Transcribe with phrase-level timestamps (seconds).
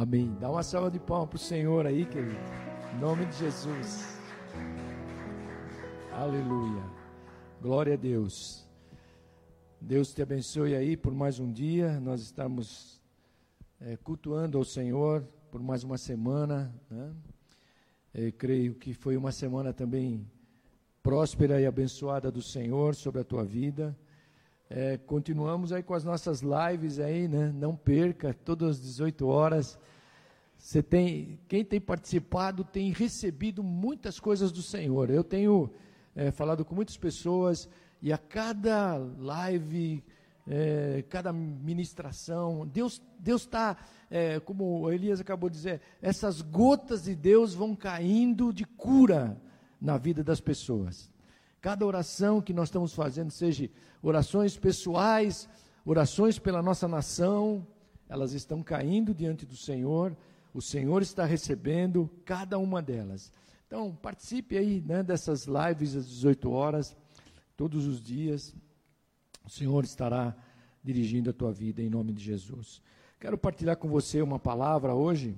[0.00, 0.34] Amém.
[0.40, 2.34] Dá uma salva de palmas para o Senhor aí, querido.
[2.94, 4.18] Em nome de Jesus.
[6.10, 6.82] Aleluia.
[7.60, 8.66] Glória a Deus.
[9.78, 12.00] Deus te abençoe aí por mais um dia.
[12.00, 12.98] Nós estamos
[13.78, 16.74] é, cultuando ao Senhor por mais uma semana.
[16.88, 17.12] Né?
[18.14, 20.26] Eu creio que foi uma semana também
[21.02, 23.94] próspera e abençoada do Senhor sobre a tua vida.
[24.72, 27.50] É, continuamos aí com as nossas lives aí, né?
[27.52, 29.76] Não perca, todas as 18 horas.
[30.56, 35.10] Você tem, quem tem participado tem recebido muitas coisas do Senhor.
[35.10, 35.72] Eu tenho
[36.14, 37.68] é, falado com muitas pessoas
[38.00, 40.04] e a cada live,
[40.46, 43.76] é, cada ministração, Deus Deus está,
[44.08, 49.36] é, como Elias acabou de dizer, essas gotas de Deus vão caindo de cura
[49.80, 51.10] na vida das pessoas.
[51.60, 53.70] Cada oração que nós estamos fazendo, seja
[54.02, 55.48] orações pessoais,
[55.84, 57.66] orações pela nossa nação,
[58.08, 60.16] elas estão caindo diante do Senhor.
[60.54, 63.32] O Senhor está recebendo cada uma delas.
[63.66, 66.96] Então, participe aí né, dessas lives às 18 horas,
[67.56, 68.54] todos os dias.
[69.44, 70.34] O Senhor estará
[70.82, 72.82] dirigindo a tua vida em nome de Jesus.
[73.20, 75.36] Quero partilhar com você uma palavra hoje.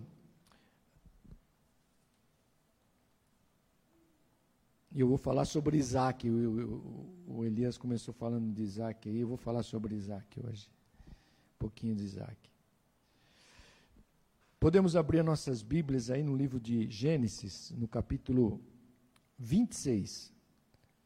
[5.00, 6.28] Eu vou falar sobre Isaac.
[6.28, 10.68] O, Elias começou falando de Isaac aí, eu vou falar sobre Isaac hoje.
[11.08, 12.36] Um pouquinho de Isaac.
[14.60, 18.60] Podemos abrir nossas Bíblias aí no livro de Gênesis, no capítulo
[19.38, 20.32] 26.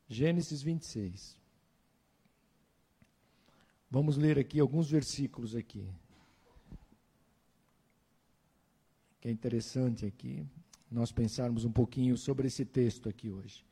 [0.09, 1.37] Gênesis 26.
[3.91, 5.89] Vamos ler aqui alguns versículos aqui.
[9.20, 10.47] Que é interessante aqui
[10.91, 13.66] nós pensarmos um pouquinho sobre esse texto aqui hoje.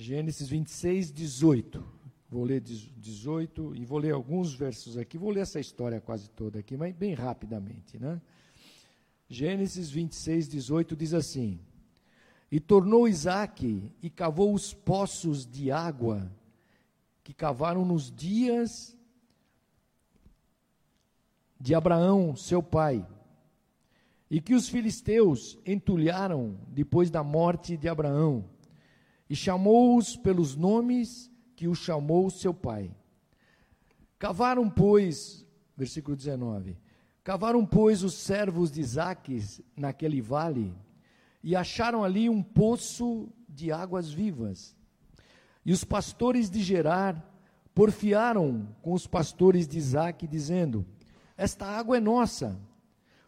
[0.00, 1.84] Gênesis 26, 18.
[2.30, 5.18] Vou ler 18 e vou ler alguns versos aqui.
[5.18, 8.18] Vou ler essa história quase toda aqui, mas bem rapidamente, né?
[9.28, 11.60] Gênesis 26, 18 diz assim:
[12.50, 16.32] E tornou Isaac e cavou os poços de água
[17.22, 18.96] que cavaram nos dias
[21.60, 23.06] de Abraão, seu pai,
[24.30, 28.48] e que os filisteus entulharam depois da morte de Abraão,
[29.30, 32.90] e chamou-os pelos nomes que o chamou seu pai.
[34.18, 35.46] Cavaram, pois,
[35.76, 36.76] versículo 19:
[37.22, 40.74] Cavaram, pois, os servos de Isaques naquele vale
[41.44, 44.76] e acharam ali um poço de águas vivas.
[45.64, 47.24] E os pastores de Gerar
[47.72, 50.84] porfiaram com os pastores de Isaque, dizendo:
[51.36, 52.60] Esta água é nossa.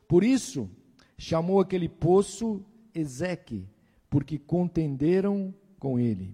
[0.08, 0.68] Por isso,
[1.16, 2.60] chamou aquele poço
[2.92, 3.68] Ezeque,
[4.10, 6.32] porque contenderam com ele.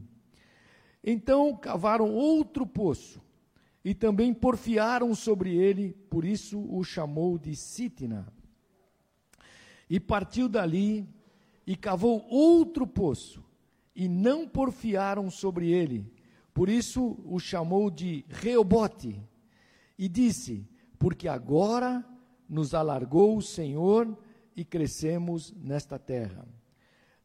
[1.03, 3.19] Então cavaram outro poço
[3.83, 8.31] e também porfiaram sobre ele, por isso o chamou de Sitna.
[9.89, 11.09] E partiu dali
[11.67, 13.43] e cavou outro poço
[13.97, 16.05] e não porfiaram sobre ele,
[16.53, 19.19] por isso o chamou de Reobote.
[19.99, 22.05] E disse: Porque agora
[22.47, 24.15] nos alargou o Senhor
[24.55, 26.47] e crescemos nesta terra.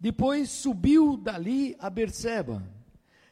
[0.03, 2.61] Depois subiu dali a Berseba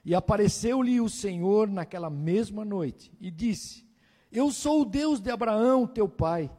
[0.06, 3.86] e apareceu-lhe o Senhor naquela mesma noite e disse:
[4.32, 6.50] Eu sou o Deus de Abraão, teu pai.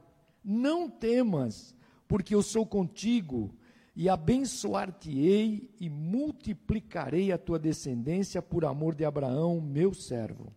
[0.44, 1.74] Não temas,
[2.06, 3.56] porque eu sou contigo
[3.96, 10.52] e abençoar-te-ei e multiplicarei a tua descendência por amor de Abraão, meu servo.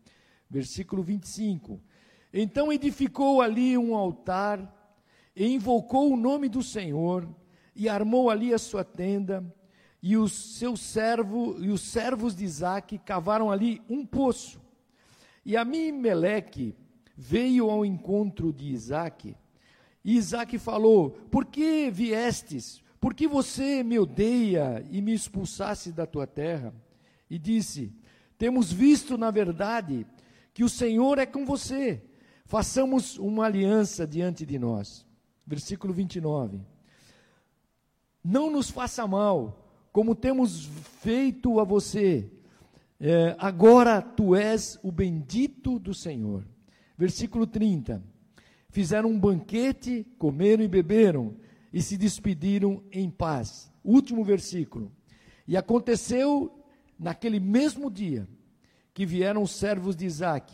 [0.49, 1.79] Versículo 25.
[2.33, 4.99] Então edificou ali um altar
[5.33, 7.25] e invocou o nome do Senhor
[7.75, 9.43] e armou ali a sua tenda
[10.01, 14.61] e os seus servo e os servos de Isaac cavaram ali um poço.
[15.43, 16.75] E Amimeleque
[17.17, 19.35] veio ao encontro de Isaac,
[20.05, 22.79] e Isaac falou: Por que viestes?
[22.99, 26.71] Por que você me odeia e me expulsasse da tua terra?
[27.27, 27.91] E disse:
[28.37, 30.05] Temos visto, na verdade,
[30.53, 32.03] que o Senhor é com você.
[32.45, 35.03] Façamos uma aliança diante de nós.
[35.47, 36.74] Versículo 29.
[38.27, 40.65] Não nos faça mal como temos
[41.03, 42.27] feito a você,
[42.99, 46.43] é, agora tu és o bendito do Senhor.
[46.97, 48.03] Versículo 30.
[48.69, 51.35] Fizeram um banquete, comeram e beberam,
[51.71, 53.71] e se despediram em paz.
[53.83, 54.91] Último versículo.
[55.47, 56.51] E aconteceu
[56.97, 58.27] naquele mesmo dia
[58.91, 60.51] que vieram os servos de Isaac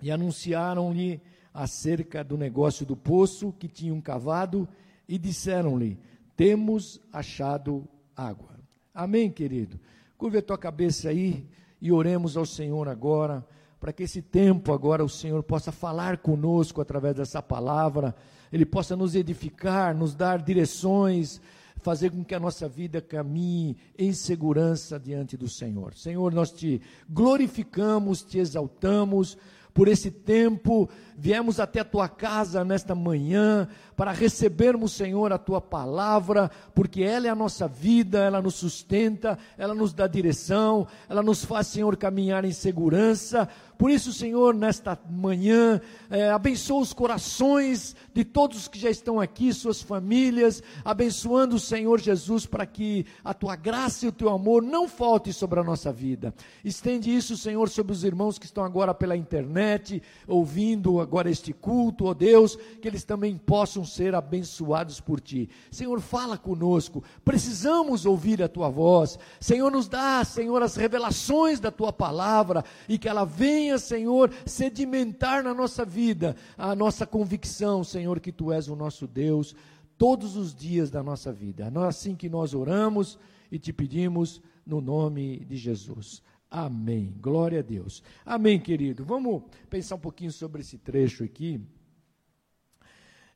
[0.00, 1.20] e anunciaram-lhe
[1.52, 4.66] acerca do negócio do poço que tinham cavado
[5.06, 5.98] e disseram-lhe:
[6.42, 8.58] Temos achado água.
[8.92, 9.78] Amém, querido?
[10.18, 11.46] Curva a tua cabeça aí
[11.80, 13.46] e oremos ao Senhor agora
[13.78, 18.12] para que esse tempo agora o Senhor possa falar conosco através dessa palavra,
[18.52, 21.40] Ele possa nos edificar, nos dar direções,
[21.76, 25.94] fazer com que a nossa vida caminhe em segurança diante do Senhor.
[25.94, 29.38] Senhor, nós te glorificamos, te exaltamos
[29.74, 35.60] por esse tempo, viemos até a tua casa nesta manhã para recebermos, Senhor, a tua
[35.60, 41.22] palavra, porque ela é a nossa vida, ela nos sustenta, ela nos dá direção, ela
[41.22, 43.48] nos faz, Senhor, caminhar em segurança.
[43.82, 49.52] Por isso, Senhor, nesta manhã, é, abençoa os corações de todos que já estão aqui,
[49.52, 54.62] suas famílias, abençoando o Senhor Jesus para que a tua graça e o teu amor
[54.62, 56.32] não falte sobre a nossa vida.
[56.64, 62.04] Estende isso, Senhor, sobre os irmãos que estão agora pela internet, ouvindo agora este culto,
[62.04, 65.50] ó Deus, que eles também possam ser abençoados por ti.
[65.72, 69.18] Senhor, fala conosco, precisamos ouvir a tua voz.
[69.40, 74.30] Senhor, nos dá, Senhor, as revelações da tua palavra e que ela venha venha, Senhor,
[74.44, 79.54] sedimentar na nossa vida a nossa convicção, Senhor, que Tu és o nosso Deus
[79.96, 81.72] todos os dias da nossa vida.
[81.74, 83.18] É assim que nós oramos
[83.50, 86.22] e te pedimos no nome de Jesus.
[86.50, 87.14] Amém.
[87.18, 88.02] Glória a Deus.
[88.26, 89.04] Amém, querido.
[89.04, 91.60] Vamos pensar um pouquinho sobre esse trecho aqui.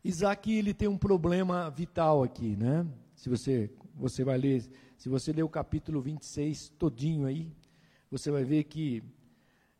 [0.04, 2.86] Isaac, ele tem um problema vital aqui, né?
[3.14, 4.62] Se você, você vai ler,
[4.98, 7.50] se você ler o capítulo 26 todinho aí,
[8.10, 9.02] você vai ver que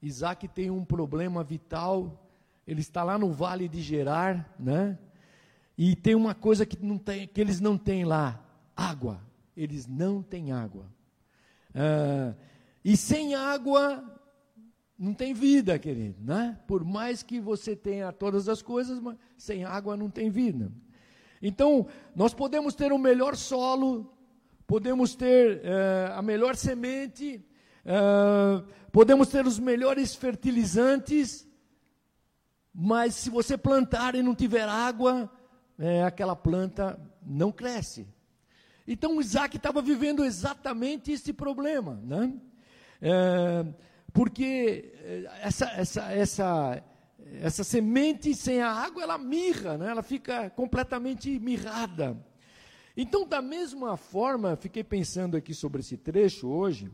[0.06, 2.28] Isaac tem um problema vital,
[2.66, 4.98] ele está lá no vale de Gerar, né?
[5.76, 8.42] E tem uma coisa que, não tem, que eles não têm lá:
[8.74, 9.20] água.
[9.56, 10.86] Eles não têm água.
[11.74, 12.34] Ah,
[12.84, 14.02] e sem água
[14.98, 16.58] não tem vida, querido, né?
[16.66, 20.72] Por mais que você tenha todas as coisas, mas sem água não tem vida.
[21.42, 24.10] Então, nós podemos ter o melhor solo,
[24.66, 27.44] podemos ter uh, a melhor semente,
[27.86, 31.46] uh, podemos ter os melhores fertilizantes,
[32.74, 35.30] mas se você plantar e não tiver água,
[35.78, 38.06] é, aquela planta não cresce.
[38.86, 42.32] Então Isaac estava vivendo exatamente esse problema, né?
[43.00, 43.66] É,
[44.12, 46.82] porque é, essa, essa, essa,
[47.42, 49.90] essa semente sem a água, ela mirra, né?
[49.90, 52.16] ela fica completamente mirrada.
[52.96, 56.90] Então, da mesma forma, fiquei pensando aqui sobre esse trecho hoje,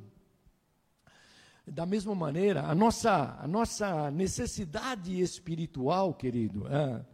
[1.66, 7.04] da mesma maneira, a nossa, a nossa necessidade espiritual, querido, é,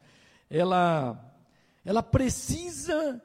[0.49, 1.35] ela,
[1.85, 3.23] ela precisa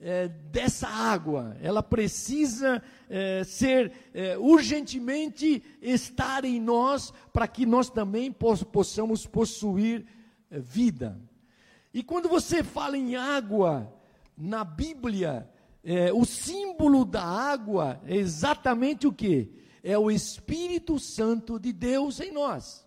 [0.00, 7.90] é, dessa água, ela precisa é, ser é, urgentemente estar em nós para que nós
[7.90, 10.06] também possamos possuir
[10.50, 11.18] é, vida.
[11.92, 13.92] E quando você fala em água
[14.36, 15.48] na Bíblia,
[15.82, 19.57] é, o símbolo da água é exatamente o que?
[19.82, 22.86] É o Espírito Santo de Deus em nós.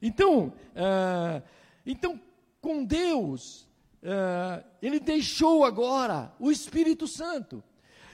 [0.00, 1.42] Então, uh,
[1.84, 2.20] então
[2.60, 3.68] com Deus,
[4.02, 7.62] uh, Ele deixou agora o Espírito Santo.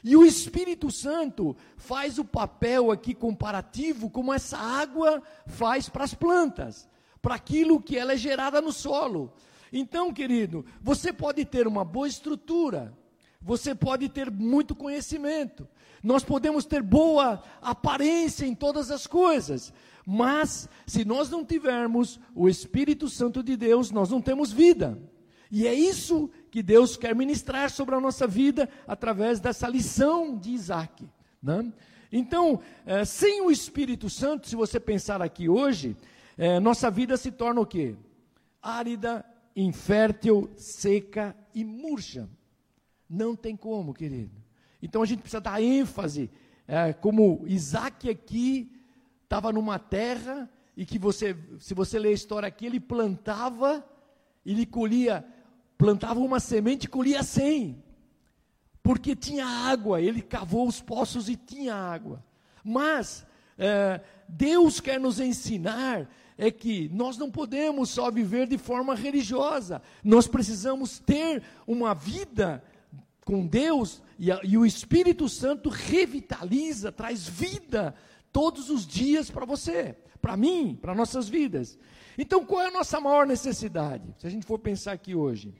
[0.04, 6.12] E o Espírito Santo faz o papel aqui comparativo como essa água faz para as
[6.12, 6.88] plantas,
[7.20, 9.32] para aquilo que ela é gerada no solo.
[9.72, 12.92] Então, querido, você pode ter uma boa estrutura,
[13.40, 15.68] você pode ter muito conhecimento,
[16.02, 19.72] nós podemos ter boa aparência em todas as coisas,
[20.04, 24.98] mas se nós não tivermos o Espírito Santo de Deus, nós não temos vida.
[25.50, 30.50] E é isso que Deus quer ministrar sobre a nossa vida através dessa lição de
[30.50, 31.08] Isaac.
[31.42, 31.72] Né?
[32.10, 35.96] Então, é, sem o Espírito Santo, se você pensar aqui hoje,
[36.36, 37.94] é, nossa vida se torna o quê?
[38.60, 42.28] Árida, infértil, seca e murcha.
[43.08, 44.41] Não tem como, querido.
[44.82, 46.28] Então a gente precisa dar ênfase,
[46.66, 48.70] é, como Isaac aqui
[49.22, 53.84] estava numa terra e que você, se você ler a história aqui, ele plantava,
[54.44, 55.24] ele colhia,
[55.78, 57.82] plantava uma semente e colhia cem,
[58.82, 62.24] porque tinha água, ele cavou os poços e tinha água.
[62.64, 63.24] Mas
[63.56, 69.80] é, Deus quer nos ensinar é que nós não podemos só viver de forma religiosa,
[70.02, 72.64] nós precisamos ter uma vida
[73.24, 77.94] com Deus e, e o Espírito Santo revitaliza, traz vida
[78.32, 81.78] todos os dias para você, para mim, para nossas vidas.
[82.16, 84.14] Então, qual é a nossa maior necessidade?
[84.18, 85.54] Se a gente for pensar aqui hoje,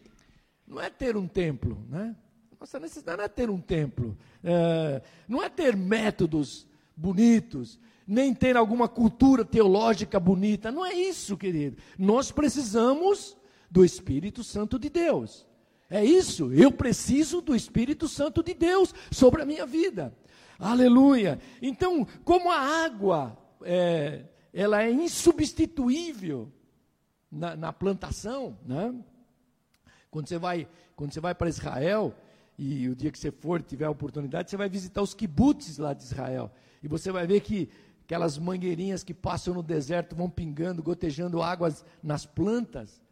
[0.67, 2.15] não é ter um templo, né?
[2.59, 6.67] Nossa necessidade não é ter um templo, é, não é ter métodos
[6.97, 11.77] bonitos, nem ter alguma cultura teológica bonita, não é isso, querido.
[11.99, 13.37] Nós precisamos
[13.71, 15.47] do Espírito Santo de Deus.
[15.95, 20.17] É isso, eu preciso do Espírito Santo de Deus sobre a minha vida.
[20.59, 21.39] Aleluia.
[21.61, 26.51] Então, como a água, é, ela é insubstituível
[27.31, 28.95] na, na plantação, né?
[30.11, 32.15] Quando você vai, quando você vai para Israel,
[32.57, 35.93] e o dia que você for, tiver a oportunidade, você vai visitar os kibbutz lá
[35.93, 36.51] de Israel.
[36.83, 37.69] E você vai ver que
[38.03, 43.03] aquelas mangueirinhas que passam no deserto vão pingando, gotejando águas nas plantas.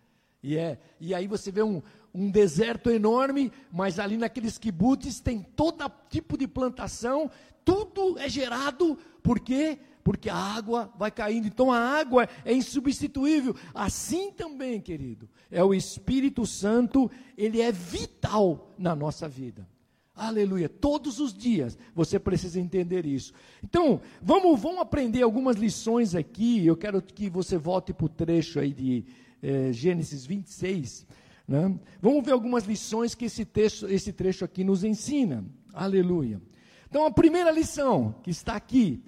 [0.42, 1.82] E, é, e aí você vê um,
[2.14, 7.30] um deserto enorme, mas ali naqueles kibbutz tem todo tipo de plantação,
[7.64, 9.78] tudo é gerado, por quê?
[10.02, 13.54] Porque a água vai caindo, então a água é insubstituível.
[13.74, 19.68] Assim também, querido, é o Espírito Santo, ele é vital na nossa vida.
[20.14, 20.68] Aleluia.
[20.68, 23.32] Todos os dias você precisa entender isso.
[23.62, 26.66] Então, vamos, vamos aprender algumas lições aqui.
[26.66, 29.04] Eu quero que você volte para o trecho aí de
[29.42, 31.06] é, Gênesis 26,
[31.50, 31.76] né?
[32.00, 35.45] vamos ver algumas lições que esse, texto, esse trecho aqui nos ensina.
[35.75, 36.40] Aleluia.
[36.88, 39.02] Então, a primeira lição que está aqui,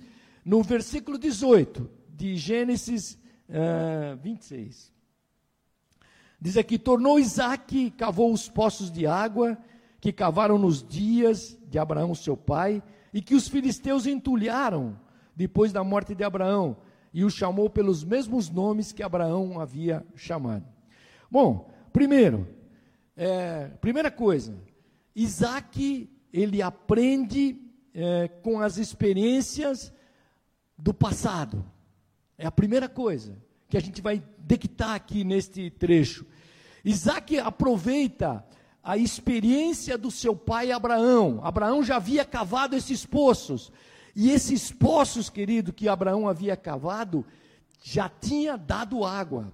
[0.45, 3.17] no versículo 18 de Gênesis
[3.49, 4.93] uh, 26.
[6.41, 9.57] Diz aqui: Tornou Isaac, cavou os poços de água
[10.01, 12.83] que cavaram nos dias de Abraão, seu pai,
[13.15, 14.99] e que os filisteus entulharam
[15.37, 16.77] depois da morte de Abraão
[17.15, 20.67] e o chamou pelos mesmos nomes que Abraão havia chamado.
[21.31, 22.49] Bom, primeiro,
[23.17, 24.57] é, primeira coisa,
[25.15, 27.61] Isaac, ele aprende
[27.95, 29.93] é, com as experiências
[30.79, 31.65] do passado.
[32.39, 33.37] É a primeira coisa
[33.69, 36.27] que a gente vai dictar aqui neste trecho.
[36.85, 38.45] Isaac aproveita
[38.83, 41.41] a experiência do seu pai Abraão.
[41.43, 43.71] Abraão já havia cavado esses poços.
[44.15, 47.25] E esses poços, querido, que Abraão havia cavado,
[47.83, 49.53] já tinha dado água.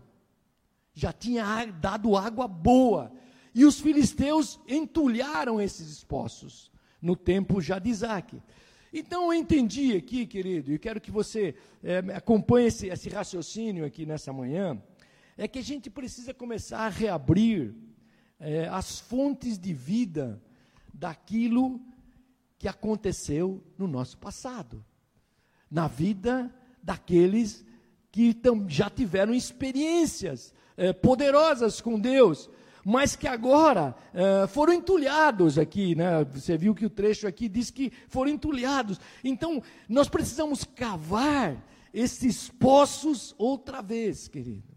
[0.98, 3.12] Já tinha dado água boa.
[3.54, 8.42] E os filisteus entulharam esses poços no tempo já de Isaac.
[8.92, 14.04] Então eu entendi aqui, querido, e quero que você é, acompanhe esse, esse raciocínio aqui
[14.04, 14.82] nessa manhã,
[15.36, 17.76] é que a gente precisa começar a reabrir
[18.40, 20.42] é, as fontes de vida
[20.92, 21.80] daquilo
[22.58, 24.84] que aconteceu no nosso passado,
[25.70, 26.52] na vida
[26.82, 27.64] daqueles
[28.10, 28.36] que
[28.68, 32.48] já tiveram experiências é, poderosas com Deus,
[32.84, 36.24] mas que agora é, foram entulhados aqui, né?
[36.32, 38.98] Você viu que o trecho aqui diz que foram entulhados.
[39.22, 41.62] Então, nós precisamos cavar
[41.92, 44.74] esses poços outra vez, querido.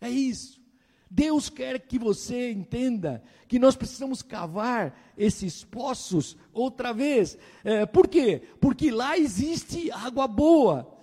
[0.00, 0.62] É isso.
[1.10, 7.38] Deus quer que você entenda que nós precisamos cavar esses poços outra vez.
[7.62, 8.42] É, por quê?
[8.60, 10.93] Porque lá existe água boa.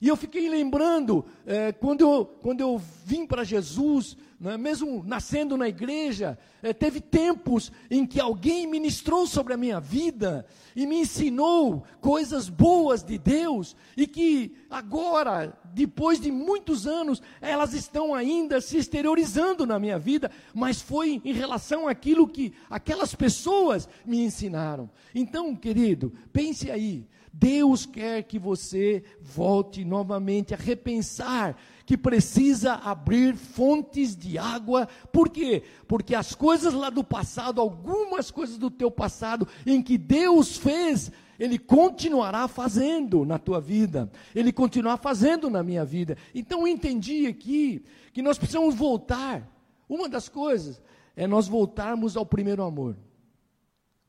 [0.00, 5.58] E eu fiquei lembrando, é, quando, eu, quando eu vim para Jesus, né, mesmo nascendo
[5.58, 11.00] na igreja, é, teve tempos em que alguém ministrou sobre a minha vida e me
[11.00, 18.58] ensinou coisas boas de Deus, e que agora, depois de muitos anos, elas estão ainda
[18.62, 24.88] se exteriorizando na minha vida, mas foi em relação àquilo que aquelas pessoas me ensinaram.
[25.14, 27.06] Então, querido, pense aí.
[27.32, 31.56] Deus quer que você volte novamente a repensar
[31.86, 34.86] que precisa abrir fontes de água.
[35.12, 35.62] Por quê?
[35.88, 41.10] Porque as coisas lá do passado, algumas coisas do teu passado em que Deus fez,
[41.38, 46.16] ele continuará fazendo na tua vida, ele continuará fazendo na minha vida.
[46.34, 49.48] Então eu entendi aqui que nós precisamos voltar.
[49.88, 50.80] Uma das coisas
[51.16, 52.96] é nós voltarmos ao primeiro amor.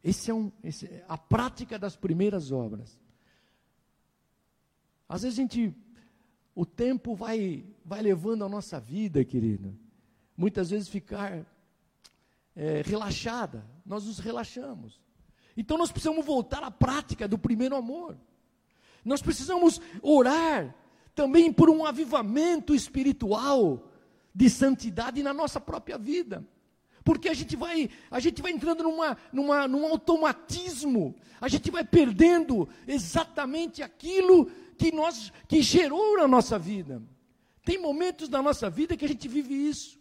[0.03, 3.00] Esse é, um, esse é a prática das primeiras obras.
[5.11, 5.75] Às vezes a gente,
[6.55, 9.75] o tempo vai, vai levando a nossa vida, querida,
[10.37, 11.45] muitas vezes ficar
[12.55, 15.01] é, relaxada, nós nos relaxamos.
[15.57, 18.17] Então nós precisamos voltar à prática do primeiro amor.
[19.03, 20.73] Nós precisamos orar
[21.13, 23.91] também por um avivamento espiritual
[24.33, 26.47] de santidade na nossa própria vida.
[27.03, 31.83] Porque a gente vai, a gente vai entrando numa, numa, num automatismo, a gente vai
[31.83, 34.49] perdendo exatamente aquilo
[34.81, 37.03] que, nós, que gerou na nossa vida.
[37.63, 39.99] Tem momentos da nossa vida que a gente vive isso.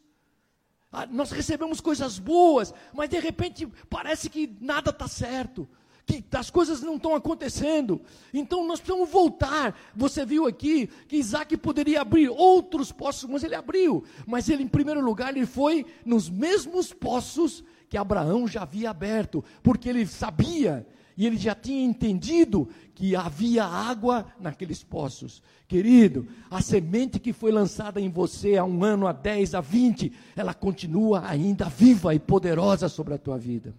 [0.90, 5.68] Ah, nós recebemos coisas boas, mas de repente parece que nada está certo,
[6.06, 8.00] que as coisas não estão acontecendo.
[8.32, 9.78] Então nós precisamos voltar.
[9.94, 14.02] Você viu aqui que Isaac poderia abrir outros poços, mas ele abriu.
[14.26, 19.44] Mas ele, em primeiro lugar, ele foi nos mesmos poços que Abraão já havia aberto,
[19.62, 20.86] porque ele sabia
[21.20, 22.66] e ele já tinha entendido
[23.00, 25.42] que havia água naqueles poços.
[25.66, 30.12] Querido, a semente que foi lançada em você há um ano, há dez, há vinte,
[30.36, 33.72] ela continua ainda viva e poderosa sobre a tua vida.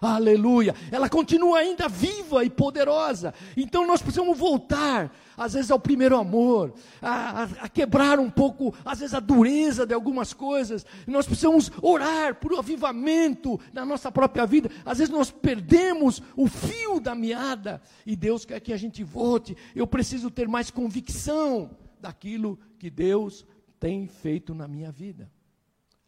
[0.00, 0.74] Aleluia.
[0.90, 3.32] Ela continua ainda viva e poderosa.
[3.56, 8.74] Então nós precisamos voltar, às vezes, ao primeiro amor, a, a, a, quebrar um pouco,
[8.84, 10.84] às vezes, a dureza de algumas coisas.
[11.06, 14.70] Nós precisamos orar por um avivamento na nossa própria vida.
[14.84, 19.56] Às vezes nós perdemos o fio da meada e Deus quer que a gente volte.
[19.74, 23.46] Eu preciso ter mais convicção daquilo que Deus
[23.80, 25.30] tem feito na minha vida.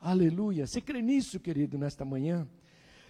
[0.01, 0.67] Aleluia.
[0.67, 2.47] Você crê nisso, querido, nesta manhã?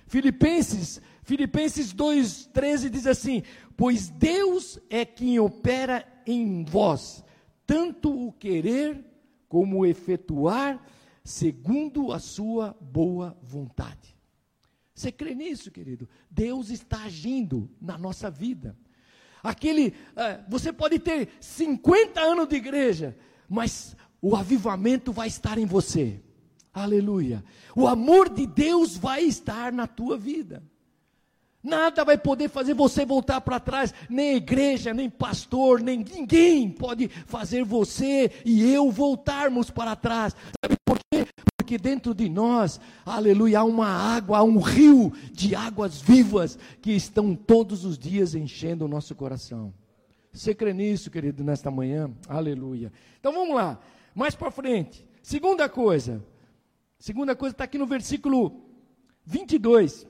[0.08, 3.42] Filipenses, Filipenses 2:13 diz assim:
[3.76, 7.22] "Pois Deus é quem opera em vós,
[7.66, 9.04] tanto o querer
[9.48, 10.82] como o efetuar,
[11.22, 14.16] segundo a sua boa vontade."
[14.94, 16.08] Você crê nisso, querido?
[16.28, 18.76] Deus está agindo na nossa vida.
[19.42, 23.16] Aquele, uh, você pode ter 50 anos de igreja,
[23.48, 26.20] mas o avivamento vai estar em você.
[26.82, 27.44] Aleluia.
[27.75, 30.62] O amor de Deus vai estar na tua vida.
[31.62, 37.08] Nada vai poder fazer você voltar para trás, nem igreja, nem pastor, nem ninguém pode
[37.08, 40.37] fazer você e eu voltarmos para trás.
[40.64, 41.26] Sabe por quê?
[41.56, 46.92] Porque dentro de nós, aleluia, há uma água, há um rio de águas vivas que
[46.92, 49.75] estão todos os dias enchendo o nosso coração.
[50.32, 52.11] Você crê nisso, querido, nesta manhã?
[52.28, 52.92] Aleluia.
[53.18, 53.80] Então vamos lá,
[54.14, 55.04] mais para frente.
[55.20, 56.25] Segunda coisa,
[56.98, 58.60] Segunda coisa está aqui no versículo
[59.24, 60.06] 22.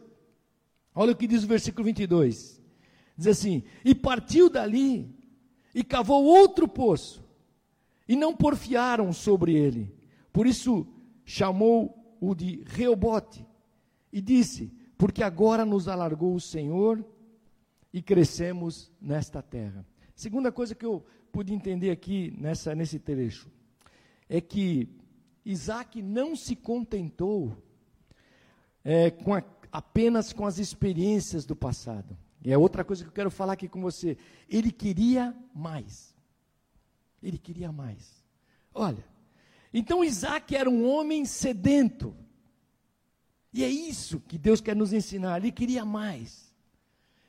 [0.94, 2.60] Olha o que diz o versículo 22.
[3.16, 5.14] Diz assim: E partiu dali
[5.74, 7.22] e cavou outro poço,
[8.08, 9.94] e não porfiaram sobre ele.
[10.32, 10.86] Por isso
[11.24, 13.46] chamou o de Reobote,
[14.12, 17.04] e disse: Porque agora nos alargou o Senhor
[17.92, 19.86] e crescemos nesta terra.
[20.14, 23.50] Segunda coisa que eu pude entender aqui nessa, nesse trecho
[24.28, 24.88] é que
[25.50, 27.56] Isaac não se contentou
[28.84, 32.16] é, com a, apenas com as experiências do passado.
[32.44, 34.18] E é outra coisa que eu quero falar aqui com você.
[34.46, 36.14] Ele queria mais.
[37.22, 38.22] Ele queria mais.
[38.74, 39.02] Olha,
[39.72, 42.14] então Isaac era um homem sedento.
[43.52, 45.38] E é isso que Deus quer nos ensinar.
[45.38, 46.54] Ele queria mais.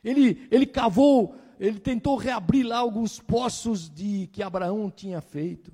[0.04, 5.72] Ele, ele cavou, ele tentou reabrir lá alguns poços de que Abraão tinha feito.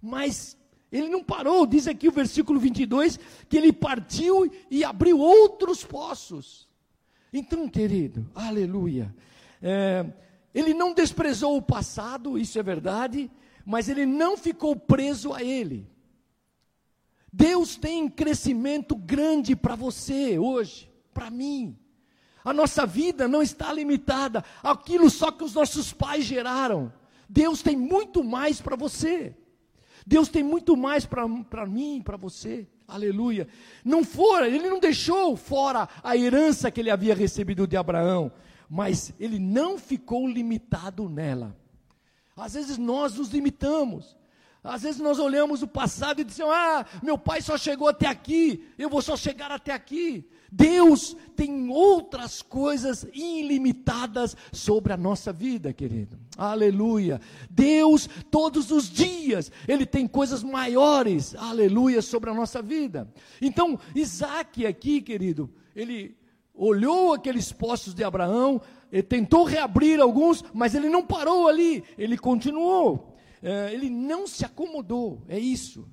[0.00, 0.56] Mas
[0.94, 6.68] ele não parou, diz aqui o versículo 22, que ele partiu e abriu outros poços.
[7.32, 9.12] Então, querido, aleluia.
[9.60, 10.06] É,
[10.54, 13.28] ele não desprezou o passado, isso é verdade,
[13.66, 15.90] mas ele não ficou preso a ele.
[17.32, 21.76] Deus tem crescimento grande para você hoje, para mim.
[22.44, 26.92] A nossa vida não está limitada àquilo só que os nossos pais geraram.
[27.28, 29.34] Deus tem muito mais para você.
[30.06, 32.66] Deus tem muito mais para mim, para você.
[32.86, 33.48] Aleluia.
[33.84, 38.30] Não fora, ele não deixou fora a herança que ele havia recebido de Abraão,
[38.68, 41.56] mas ele não ficou limitado nela.
[42.36, 44.16] Às vezes nós nos limitamos.
[44.62, 48.66] Às vezes nós olhamos o passado e dizemos: Ah, meu pai só chegou até aqui,
[48.78, 50.26] eu vou só chegar até aqui.
[50.56, 56.16] Deus tem outras coisas ilimitadas sobre a nossa vida, querido.
[56.38, 57.20] Aleluia.
[57.50, 63.12] Deus, todos os dias, Ele tem coisas maiores, aleluia, sobre a nossa vida.
[63.42, 66.16] Então, Isaac aqui, querido, ele
[66.54, 68.60] olhou aqueles postos de Abraão,
[69.08, 73.12] tentou reabrir alguns, mas ele não parou ali, ele continuou.
[73.42, 75.86] É, ele não se acomodou, é isso.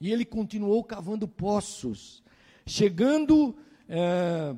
[0.00, 2.22] E ele continuou cavando poços,
[2.66, 3.54] chegando
[3.96, 4.56] é,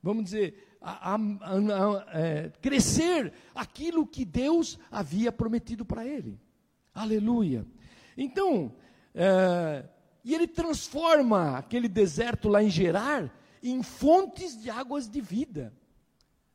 [0.00, 6.38] vamos dizer, a, a, a, é, crescer aquilo que Deus havia prometido para ele.
[6.94, 7.66] Aleluia.
[8.16, 8.72] Então,
[9.12, 9.84] é,
[10.24, 15.74] e ele transforma aquele deserto lá em Gerar em fontes de águas de vida.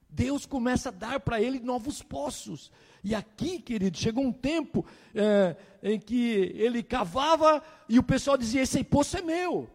[0.10, 2.72] Deus começa a dar para ele novos poços.
[3.04, 8.62] E aqui, querido, chegou um tempo é, em que ele cavava e o pessoal dizia:
[8.62, 9.70] Esse poço é meu.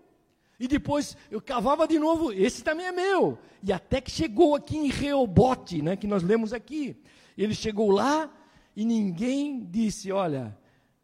[0.58, 3.38] E depois eu cavava de novo, esse também é meu.
[3.62, 6.96] E até que chegou aqui em Reobote, né, que nós lemos aqui.
[7.36, 8.30] Ele chegou lá
[8.74, 10.56] e ninguém disse: Olha,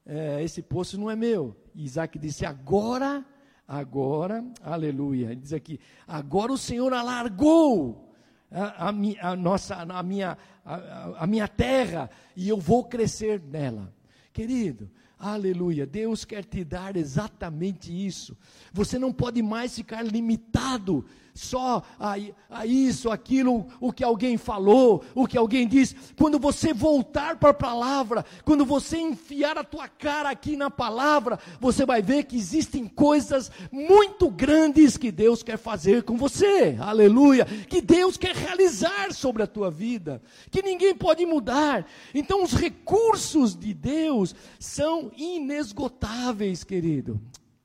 [0.07, 1.55] é, esse poço não é meu.
[1.75, 3.25] E Isaac disse: Agora,
[3.69, 5.27] agora, aleluia.
[5.27, 8.13] Ele diz aqui: Agora o Senhor alargou
[8.51, 13.93] a, a, a nossa, a, minha, a, a minha terra e eu vou crescer nela.
[14.33, 14.91] Querido,
[15.23, 15.87] Aleluia.
[15.87, 18.37] Deus quer te dar exatamente isso.
[18.73, 22.15] Você não pode mais ficar limitado só a,
[22.51, 25.97] a, isso, aquilo, o que alguém falou, o que alguém disse.
[26.17, 31.39] Quando você voltar para a palavra, quando você enfiar a tua cara aqui na palavra,
[31.61, 36.77] você vai ver que existem coisas muito grandes que Deus quer fazer com você.
[36.79, 37.45] Aleluia.
[37.45, 41.87] Que Deus quer realizar sobre a tua vida, que ninguém pode mudar.
[42.15, 47.21] Então os recursos de Deus são inesgotáveis, querido.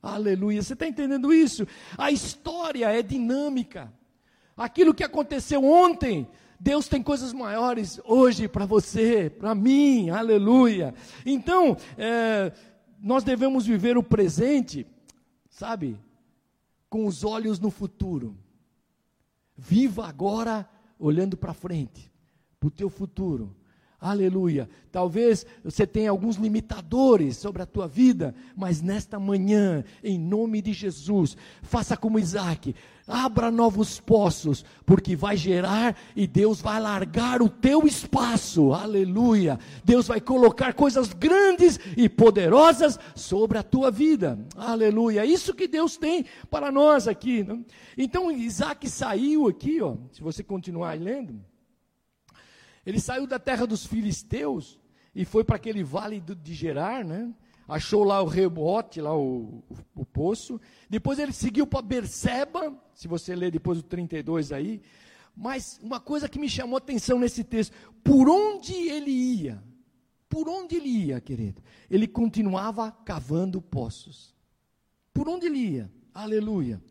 [0.08, 0.62] Aleluia.
[0.62, 1.68] Você está entendendo isso?
[1.98, 3.92] A história é dinâmica.
[4.56, 6.28] Aquilo que aconteceu ontem,
[6.60, 10.10] Deus tem coisas maiores hoje para você, para mim.
[10.10, 10.96] Aleluia.
[11.26, 12.54] Então, é,
[13.02, 14.88] nós devemos viver o presente,
[15.50, 16.00] sabe?
[16.90, 18.38] Com os olhos no futuro.
[19.58, 22.12] Viva agora olhando para frente,
[22.60, 23.57] para o teu futuro.
[24.00, 24.70] Aleluia.
[24.92, 30.72] Talvez você tenha alguns limitadores sobre a tua vida, mas nesta manhã, em nome de
[30.72, 32.76] Jesus, faça como Isaac,
[33.08, 38.72] abra novos poços, porque vai gerar e Deus vai largar o teu espaço.
[38.72, 39.58] Aleluia.
[39.84, 44.38] Deus vai colocar coisas grandes e poderosas sobre a tua vida.
[44.56, 45.26] Aleluia.
[45.26, 47.44] Isso que Deus tem para nós aqui.
[47.44, 47.66] Não?
[47.98, 49.96] Então Isaac saiu aqui, ó.
[50.12, 51.47] Se você continuar lendo.
[52.88, 54.80] Ele saiu da terra dos filisteus
[55.14, 57.34] e foi para aquele vale de Gerar, né?
[57.68, 60.58] Achou lá o rebote, lá o, o, o poço.
[60.90, 64.82] Depois ele seguiu para Berseba, se você ler depois o 32 aí.
[65.36, 69.62] Mas uma coisa que me chamou a atenção nesse texto, por onde ele ia?
[70.30, 71.62] Por onde ele ia, querido?
[71.90, 74.34] Ele continuava cavando poços.
[75.14, 75.92] Por onde ele ia?
[76.14, 76.82] Aleluia.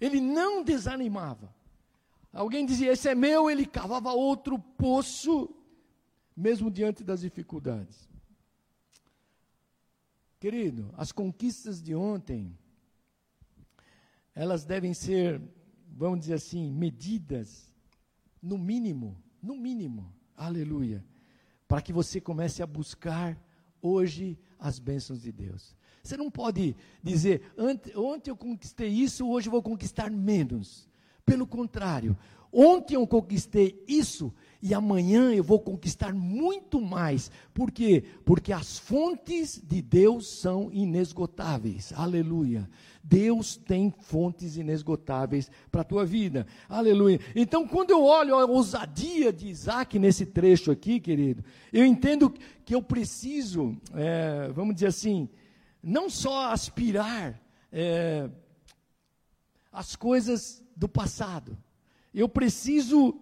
[0.00, 1.52] Ele não desanimava.
[2.32, 5.54] Alguém dizia: Esse é meu, ele cavava outro poço,
[6.36, 8.08] mesmo diante das dificuldades.
[10.38, 12.56] Querido, as conquistas de ontem,
[14.34, 15.40] elas devem ser,
[15.90, 17.70] vamos dizer assim, medidas,
[18.40, 21.04] no mínimo, no mínimo, aleluia,
[21.68, 23.38] para que você comece a buscar
[23.82, 25.76] hoje as bênçãos de Deus.
[26.02, 27.52] Você não pode dizer,
[27.94, 30.89] ontem eu conquistei isso, hoje eu vou conquistar menos.
[31.30, 32.18] Pelo contrário,
[32.52, 37.30] ontem eu conquistei isso e amanhã eu vou conquistar muito mais.
[37.54, 38.02] Por quê?
[38.24, 41.92] Porque as fontes de Deus são inesgotáveis.
[41.92, 42.68] Aleluia.
[43.00, 46.48] Deus tem fontes inesgotáveis para a tua vida.
[46.68, 47.20] Aleluia.
[47.36, 52.74] Então, quando eu olho a ousadia de Isaac nesse trecho aqui, querido, eu entendo que
[52.74, 55.28] eu preciso, é, vamos dizer assim,
[55.80, 57.40] não só aspirar
[57.70, 58.28] é,
[59.72, 61.58] as coisas do passado.
[62.12, 63.20] Eu preciso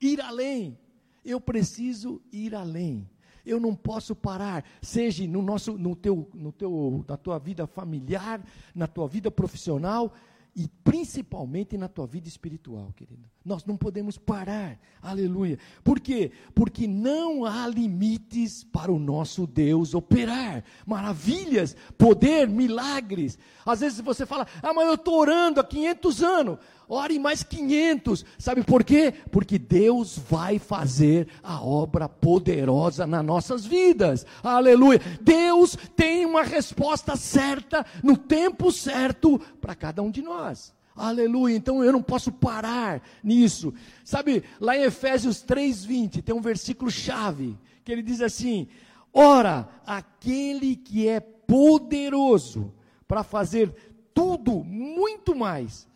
[0.00, 0.78] ir além.
[1.22, 3.06] Eu preciso ir além.
[3.44, 8.42] Eu não posso parar, seja no nosso, no teu, no teu, na tua vida familiar,
[8.74, 10.14] na tua vida profissional,
[10.56, 13.28] e principalmente na tua vida espiritual, querido.
[13.44, 15.58] Nós não podemos parar, aleluia.
[15.82, 16.30] Por quê?
[16.54, 20.62] Porque não há limites para o nosso Deus operar.
[20.86, 23.36] Maravilhas, poder, milagres.
[23.66, 26.58] Às vezes você fala, ah, mas eu estou orando há 500 anos.
[26.88, 28.24] Ore mais 500.
[28.38, 29.12] Sabe por quê?
[29.30, 34.26] Porque Deus vai fazer a obra poderosa nas nossas vidas.
[34.42, 35.00] Aleluia.
[35.20, 40.74] Deus tem uma resposta certa, no tempo certo, para cada um de nós.
[40.96, 41.56] Aleluia.
[41.56, 43.74] Então eu não posso parar nisso.
[44.04, 48.68] Sabe, lá em Efésios 3:20 tem um versículo chave que ele diz assim:
[49.12, 52.72] "Ora, aquele que é poderoso
[53.08, 53.74] para fazer
[54.14, 55.88] tudo muito mais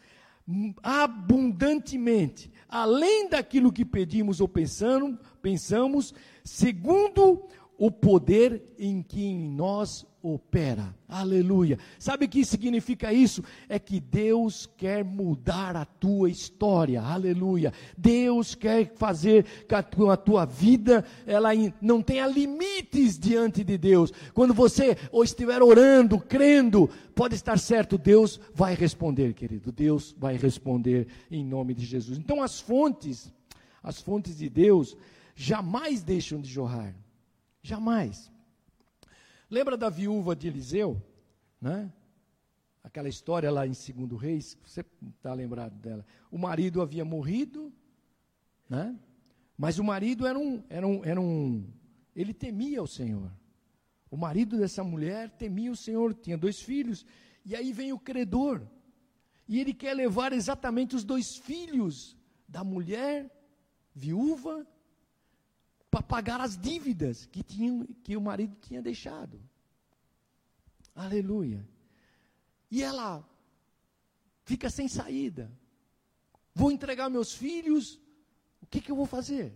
[0.82, 10.06] abundantemente, além daquilo que pedimos ou pensamos, pensamos, segundo o poder em que em nós
[10.34, 10.94] opera.
[11.08, 11.78] Aleluia.
[11.98, 13.42] Sabe o que significa isso?
[13.68, 17.00] É que Deus quer mudar a tua história.
[17.00, 17.72] Aleluia.
[17.96, 23.78] Deus quer fazer que a tua, a tua vida ela não tenha limites diante de
[23.78, 24.12] Deus.
[24.34, 29.72] Quando você ou estiver orando, crendo, pode estar certo, Deus vai responder, querido.
[29.72, 32.18] Deus vai responder em nome de Jesus.
[32.18, 33.32] Então as fontes,
[33.82, 34.96] as fontes de Deus
[35.34, 36.94] jamais deixam de jorrar.
[37.62, 38.30] Jamais.
[39.50, 41.02] Lembra da viúva de Eliseu?
[41.60, 41.90] Né?
[42.82, 44.84] Aquela história lá em 2 Reis, você
[45.16, 46.04] está lembrado dela.
[46.30, 47.72] O marido havia morrido,
[48.68, 48.98] né?
[49.56, 51.66] mas o marido era um, era, um, era um.
[52.14, 53.30] Ele temia o Senhor.
[54.10, 57.04] O marido dessa mulher temia o Senhor, tinha dois filhos.
[57.44, 58.62] E aí vem o credor.
[59.46, 63.30] E ele quer levar exatamente os dois filhos da mulher
[63.94, 64.66] viúva
[65.90, 69.40] para pagar as dívidas que, tinham, que o marido tinha deixado.
[70.94, 71.66] Aleluia.
[72.70, 73.26] E ela
[74.44, 75.50] fica sem saída.
[76.54, 77.98] Vou entregar meus filhos,
[78.60, 79.54] o que, que eu vou fazer?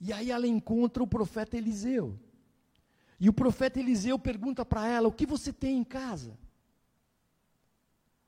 [0.00, 2.18] E aí ela encontra o profeta Eliseu.
[3.18, 6.38] E o profeta Eliseu pergunta para ela: O que você tem em casa?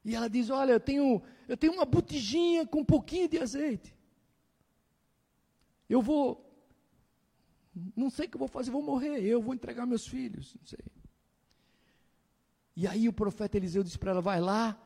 [0.05, 3.97] E ela diz: Olha, eu tenho, eu tenho uma botijinha com um pouquinho de azeite.
[5.89, 6.52] Eu vou,
[7.97, 10.67] não sei o que eu vou fazer, vou morrer, eu vou entregar meus filhos, não
[10.67, 10.79] sei.
[12.75, 14.79] E aí o profeta Eliseu disse para ela: Vai lá,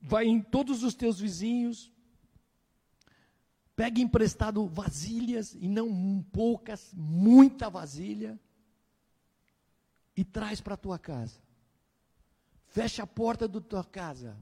[0.00, 1.92] vai em todos os teus vizinhos,
[3.74, 8.38] Pega emprestado vasilhas, e não poucas, muita vasilha,
[10.14, 11.40] e traz para a tua casa.
[12.66, 14.36] Fecha a porta da tua casa.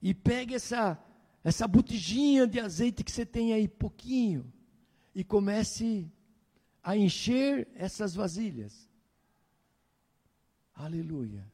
[0.00, 0.98] E pega essa,
[1.42, 4.50] essa botijinha de azeite que você tem aí, pouquinho,
[5.14, 6.10] e comece
[6.82, 8.88] a encher essas vasilhas.
[10.74, 11.44] Aleluia.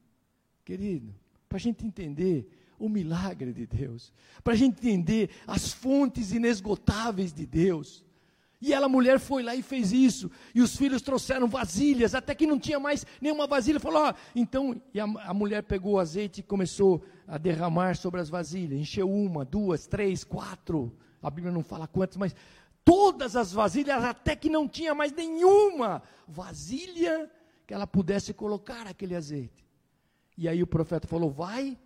[0.65, 1.15] Querido,
[1.49, 4.13] para a gente entender o milagre de Deus,
[4.45, 8.05] para a gente entender as fontes inesgotáveis de Deus.
[8.61, 10.31] E ela, mulher, foi lá e fez isso.
[10.55, 13.79] E os filhos trouxeram vasilhas, até que não tinha mais nenhuma vasilha.
[13.79, 14.81] Falou: ó, então.
[14.95, 18.81] E a, a mulher pegou o azeite e começou a derramar sobre as vasilhas.
[18.81, 20.97] Encheu uma, duas, três, quatro.
[21.23, 22.35] A Bíblia não fala quantas, mas
[22.87, 27.31] todas as vasilhas, até que não tinha mais nenhuma vasilha
[27.67, 29.67] que ela pudesse colocar aquele azeite.
[30.39, 31.77] E aí o profeta falou: vai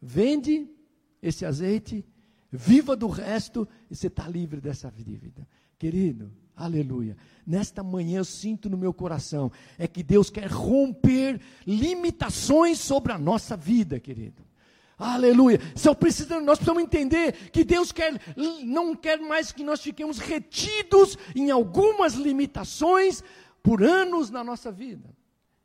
[0.00, 0.70] Vende
[1.20, 2.04] esse azeite,
[2.50, 5.46] viva do resto e você está livre dessa dívida.
[5.78, 7.16] Querido, aleluia.
[7.46, 13.18] Nesta manhã eu sinto no meu coração é que Deus quer romper limitações sobre a
[13.18, 14.44] nossa vida, querido.
[14.98, 15.60] Aleluia.
[15.84, 18.20] Nós precisamos entender que Deus quer,
[18.64, 23.22] não quer mais que nós fiquemos retidos em algumas limitações
[23.62, 25.08] por anos na nossa vida.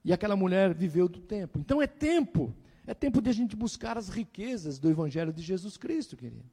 [0.06, 1.58] E aquela mulher viveu do tempo.
[1.58, 2.54] Então é tempo
[2.86, 6.44] é tempo de a gente buscar as riquezas do Evangelho de Jesus Cristo, querido.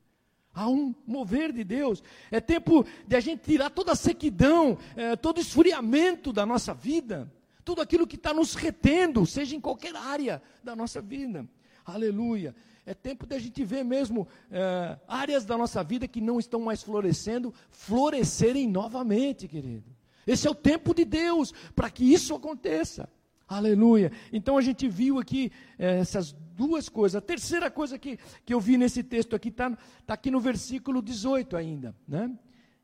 [0.55, 2.03] Há um mover de Deus.
[2.31, 6.73] É tempo de a gente tirar toda a sequidão, é, todo o esfriamento da nossa
[6.73, 7.33] vida,
[7.65, 11.49] tudo aquilo que está nos retendo, seja em qualquer área da nossa vida.
[11.85, 12.55] Aleluia.
[12.91, 16.59] É tempo de a gente ver mesmo é, áreas da nossa vida que não estão
[16.59, 19.89] mais florescendo, florescerem novamente, querido.
[20.27, 23.09] Esse é o tempo de Deus para que isso aconteça.
[23.47, 24.11] Aleluia.
[24.33, 27.15] Então a gente viu aqui é, essas duas coisas.
[27.15, 29.71] A terceira coisa que, que eu vi nesse texto aqui está
[30.05, 31.95] tá aqui no versículo 18 ainda.
[32.09, 32.37] Né?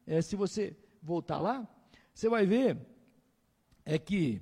[0.06, 1.68] É, se você voltar lá,
[2.14, 2.78] você vai ver
[3.84, 4.40] é que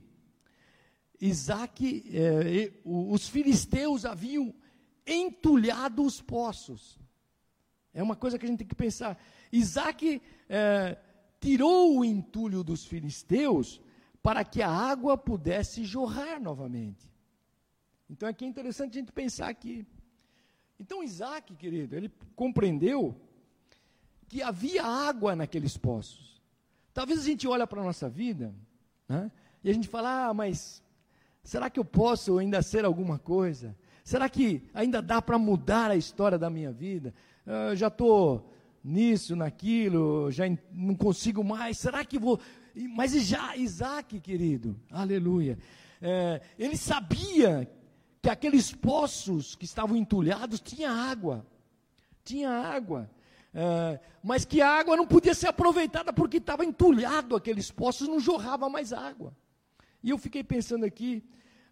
[1.18, 4.54] Isaac, é, os filisteus haviam
[5.06, 6.98] entulhado os poços.
[7.92, 9.18] É uma coisa que a gente tem que pensar.
[9.52, 10.98] Isaac é,
[11.40, 13.80] tirou o entulho dos filisteus
[14.22, 17.08] para que a água pudesse jorrar novamente.
[18.08, 19.86] Então aqui é interessante a gente pensar aqui.
[20.78, 23.14] Então Isaac, querido, ele compreendeu
[24.28, 26.42] que havia água naqueles poços.
[26.92, 28.54] Talvez a gente olhe para a nossa vida
[29.08, 29.30] né,
[29.62, 30.82] e a gente fala, ah, mas
[31.42, 33.76] será que eu posso ainda ser alguma coisa?
[34.04, 37.12] Será que ainda dá para mudar a história da minha vida?
[37.44, 38.52] Eu já estou
[38.84, 41.78] nisso, naquilo, já não consigo mais.
[41.78, 42.38] Será que vou
[42.90, 45.56] mas já Isaac, querido, aleluia,
[46.02, 47.70] é, ele sabia
[48.20, 51.46] que aqueles poços que estavam entulhados tinha água,
[52.24, 53.08] tinha água,
[53.54, 58.18] é, mas que a água não podia ser aproveitada porque estava entulhado aqueles poços, não
[58.18, 59.32] jorrava mais água.
[60.02, 61.22] E eu fiquei pensando aqui,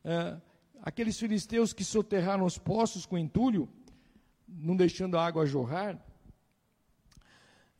[0.05, 0.37] é,
[0.83, 3.68] aqueles filisteus que soterraram os poços com entulho,
[4.49, 6.05] não deixando a água jorrar.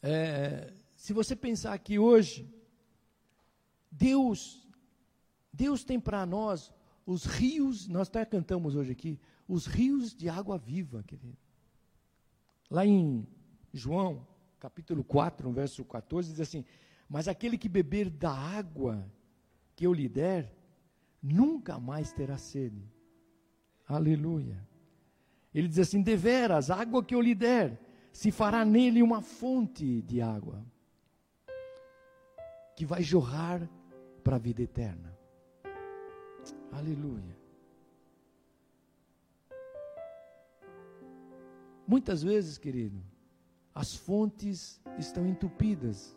[0.01, 2.49] É, se você pensar aqui hoje,
[3.91, 4.67] Deus,
[5.53, 6.73] Deus tem para nós
[7.05, 11.37] os rios, nós até cantamos hoje aqui, os rios de água viva, querido.
[12.71, 13.27] Lá em
[13.73, 14.27] João,
[14.61, 16.65] capítulo 4, verso 14, diz assim:
[17.09, 19.05] Mas aquele que beber da água
[19.75, 20.55] que eu lhe der,
[21.23, 22.91] nunca mais terá sede.
[23.87, 24.67] Aleluia.
[25.55, 27.79] Ele diz assim: Deveras, a água que eu lhe der,
[28.13, 30.65] se fará nele uma fonte de água,
[32.75, 33.69] que vai jorrar
[34.25, 35.17] para a vida eterna.
[36.73, 37.37] Aleluia.
[41.87, 43.03] Muitas vezes, querido,
[43.75, 46.15] as fontes estão entupidas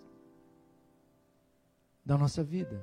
[2.05, 2.81] da nossa vida.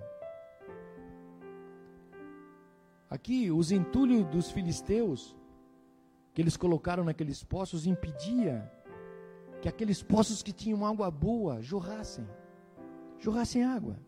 [3.12, 5.36] Aqui, os entulhos dos filisteus,
[6.32, 8.72] que eles colocaram naqueles poços, impedia
[9.60, 12.26] que aqueles poços que tinham água boa jorrassem,
[13.18, 13.98] jorrassem água.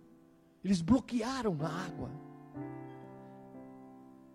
[0.64, 2.10] Eles bloquearam a água.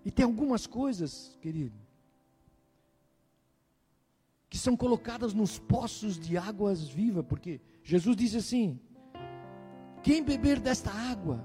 [0.05, 1.79] E tem algumas coisas, querido,
[4.51, 8.79] que são colocadas nos poços de águas vivas, porque Jesus disse assim:
[10.03, 11.43] quem beber desta água,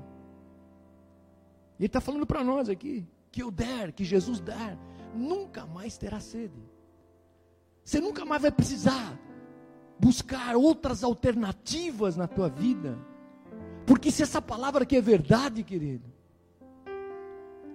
[1.78, 4.78] ele está falando para nós aqui, que eu der, que Jesus der,
[5.12, 6.62] nunca mais terá sede.
[7.84, 9.18] Você nunca mais vai precisar
[9.98, 12.96] buscar outras alternativas na tua vida.
[13.84, 16.12] Porque se essa palavra aqui é verdade, querido,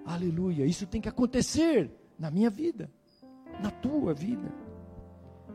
[0.05, 2.89] aleluia, isso tem que acontecer na minha vida,
[3.61, 4.49] na tua vida.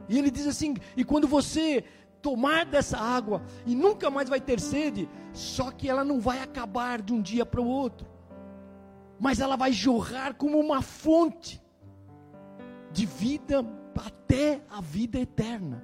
[0.07, 1.83] E ele diz assim: e quando você
[2.21, 7.01] tomar dessa água e nunca mais vai ter sede, só que ela não vai acabar
[7.01, 8.14] de um dia para o outro,
[9.19, 11.63] mas ela vai jorrar como uma fonte
[12.93, 13.65] de vida
[13.97, 15.83] até a vida eterna.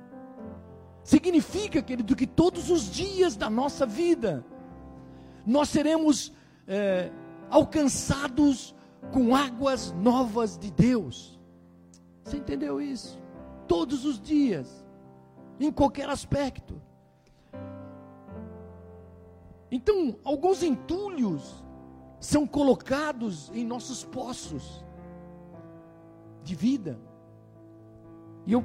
[1.03, 4.45] Significa, querido, que todos os dias da nossa vida
[5.47, 6.33] nós seremos
[6.67, 7.11] é,
[7.49, 8.75] alcançados
[9.13, 11.41] com águas novas de Deus.
[12.23, 13.21] Você entendeu isso?
[13.67, 14.85] Todos os dias,
[15.59, 16.81] em qualquer aspecto.
[19.71, 21.65] Então, alguns entulhos
[22.21, 24.85] são colocados em nossos poços
[26.45, 27.01] de vida.
[28.47, 28.65] E eu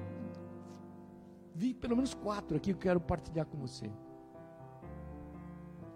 [1.56, 3.90] vi pelo menos quatro aqui que eu quero partilhar com você.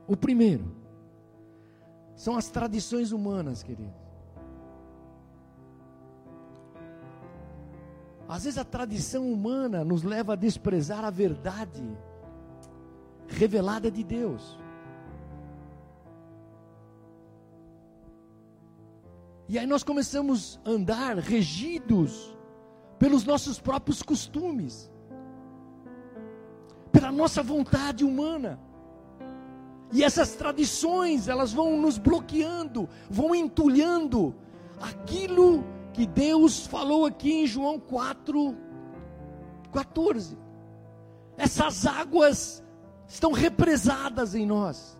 [0.07, 0.75] O primeiro
[2.15, 3.93] são as tradições humanas, querido.
[8.27, 11.83] Às vezes a tradição humana nos leva a desprezar a verdade
[13.27, 14.58] revelada de Deus.
[19.49, 22.37] E aí nós começamos a andar regidos
[22.99, 24.91] pelos nossos próprios costumes,
[26.91, 28.59] pela nossa vontade humana.
[29.91, 34.35] E essas tradições, elas vão nos bloqueando, vão entulhando
[34.79, 38.55] aquilo que Deus falou aqui em João 4,
[39.73, 40.37] 14.
[41.35, 42.63] Essas águas
[43.07, 44.95] estão represadas em nós.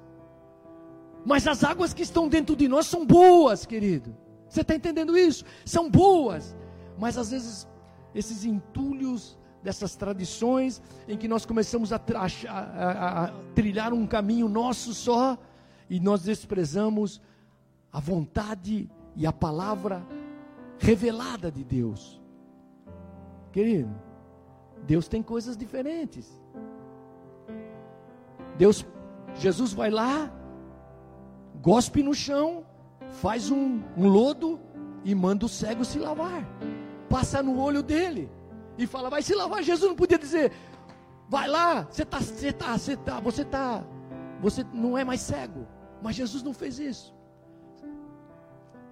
[1.24, 4.18] Mas as águas que estão dentro de nós são boas, querido.
[4.50, 5.46] Você está entendendo isso?
[5.66, 6.56] São boas.
[6.98, 7.68] Mas às vezes
[8.14, 14.94] esses entulhos dessas tradições em que nós começamos a, a, a, trilhar um caminho nosso
[14.94, 15.38] só
[15.90, 17.22] e nós desprezamos
[17.92, 20.06] a vontade e a palavra
[20.78, 22.22] revelada de Deus.
[23.52, 23.94] Querido,
[24.86, 26.42] Deus tem coisas diferentes.
[28.58, 28.86] Deus,
[29.36, 30.32] Jesus vai lá,
[31.62, 32.66] gospe no chão,
[33.14, 34.60] faz um, um lodo
[35.04, 36.46] e manda o cego se lavar
[37.10, 38.30] passa no olho dele
[38.78, 39.64] e fala: vai se lavar.
[39.64, 40.52] Jesus não podia dizer:
[41.28, 43.84] vai lá, você está, você está, você está, você está,
[44.40, 45.68] você não é mais cego.
[46.02, 47.14] Mas Jesus não fez isso.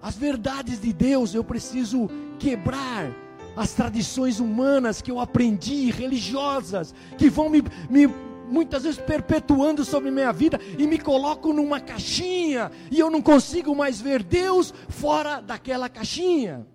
[0.02, 3.10] As verdades de Deus eu preciso quebrar.
[3.56, 8.06] As tradições humanas que eu aprendi, religiosas, que vão me, me
[8.50, 13.74] muitas vezes perpetuando sobre minha vida e me colocam numa caixinha e eu não consigo
[13.74, 16.66] mais ver Deus fora daquela caixinha.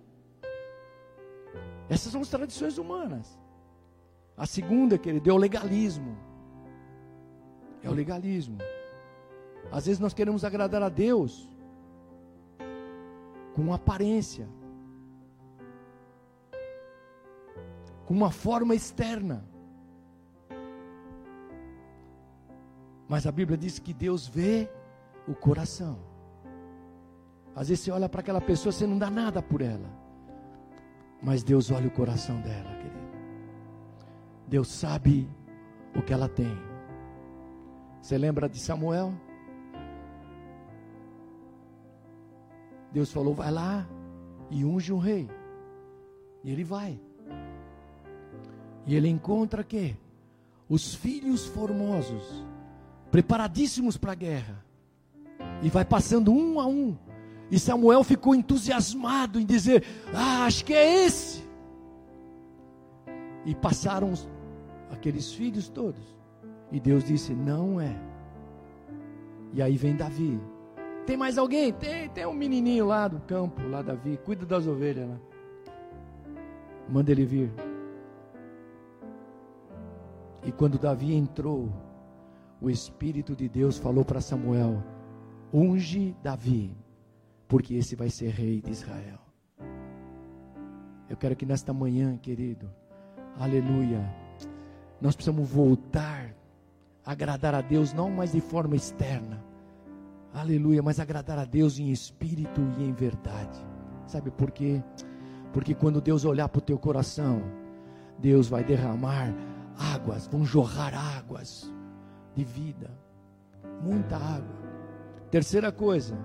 [1.88, 3.38] Essas são as tradições humanas.
[4.36, 6.16] A segunda, querido, é o legalismo.
[7.82, 8.58] É o legalismo.
[9.70, 11.48] Às vezes nós queremos agradar a Deus
[13.54, 14.48] com aparência,
[18.06, 19.44] com uma forma externa.
[23.08, 24.68] Mas a Bíblia diz que Deus vê
[25.26, 25.98] o coração.
[27.54, 29.88] Às vezes você olha para aquela pessoa, você não dá nada por ela.
[31.22, 32.94] Mas Deus olha o coração dela, querido.
[34.46, 35.28] Deus sabe
[35.94, 36.56] o que ela tem.
[38.00, 39.14] Você lembra de Samuel?
[42.92, 43.86] Deus falou: vai lá
[44.50, 45.30] e unge um rei.
[46.42, 47.00] E ele vai.
[48.86, 49.96] E ele encontra que
[50.68, 52.44] os filhos formosos,
[53.14, 54.64] preparadíssimos para a guerra.
[55.62, 56.96] E vai passando um a um.
[57.48, 61.44] E Samuel ficou entusiasmado em dizer: Ah, acho que é esse.
[63.46, 64.12] E passaram
[64.90, 66.02] aqueles filhos todos.
[66.72, 67.96] E Deus disse: Não é.
[69.52, 70.40] E aí vem Davi.
[71.06, 71.72] Tem mais alguém?
[71.72, 75.16] Tem, tem um menininho lá do campo, lá Davi, cuida das ovelhas lá.
[76.88, 77.52] Manda ele vir.
[80.42, 81.72] E quando Davi entrou,
[82.64, 84.82] o Espírito de Deus falou para Samuel:
[85.52, 86.74] Unge Davi
[87.46, 89.18] porque esse vai ser rei de Israel.
[91.08, 92.70] Eu quero que nesta manhã, querido,
[93.38, 94.02] aleluia,
[95.00, 96.34] nós precisamos voltar
[97.04, 99.44] a agradar a Deus não mais de forma externa,
[100.32, 103.58] aleluia, mas agradar a Deus em espírito e em verdade.
[104.06, 104.82] Sabe por quê?
[105.52, 107.42] Porque quando Deus olhar para o teu coração,
[108.18, 109.34] Deus vai derramar
[109.78, 111.73] águas, vão jorrar águas
[112.34, 112.90] de vida,
[113.82, 114.64] muita água.
[115.30, 116.16] Terceira coisa,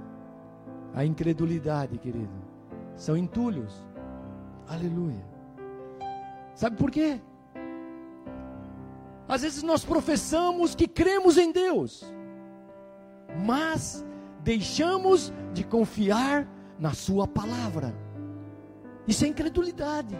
[0.93, 2.33] a incredulidade, querido,
[2.95, 3.73] são entulhos.
[4.67, 5.25] Aleluia.
[6.55, 7.19] Sabe por quê?
[9.27, 12.03] Às vezes nós professamos que cremos em Deus,
[13.45, 14.03] mas
[14.43, 16.47] deixamos de confiar
[16.79, 17.95] na Sua palavra.
[19.07, 20.17] Isso é incredulidade.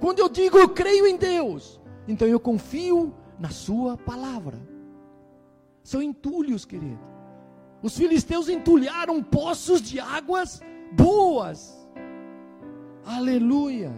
[0.00, 4.58] Quando eu digo eu creio em Deus, então eu confio na Sua palavra.
[5.88, 7.00] São entulhos, querido.
[7.82, 10.60] Os filisteus entulharam poços de águas
[10.92, 11.88] boas.
[13.06, 13.90] Aleluia.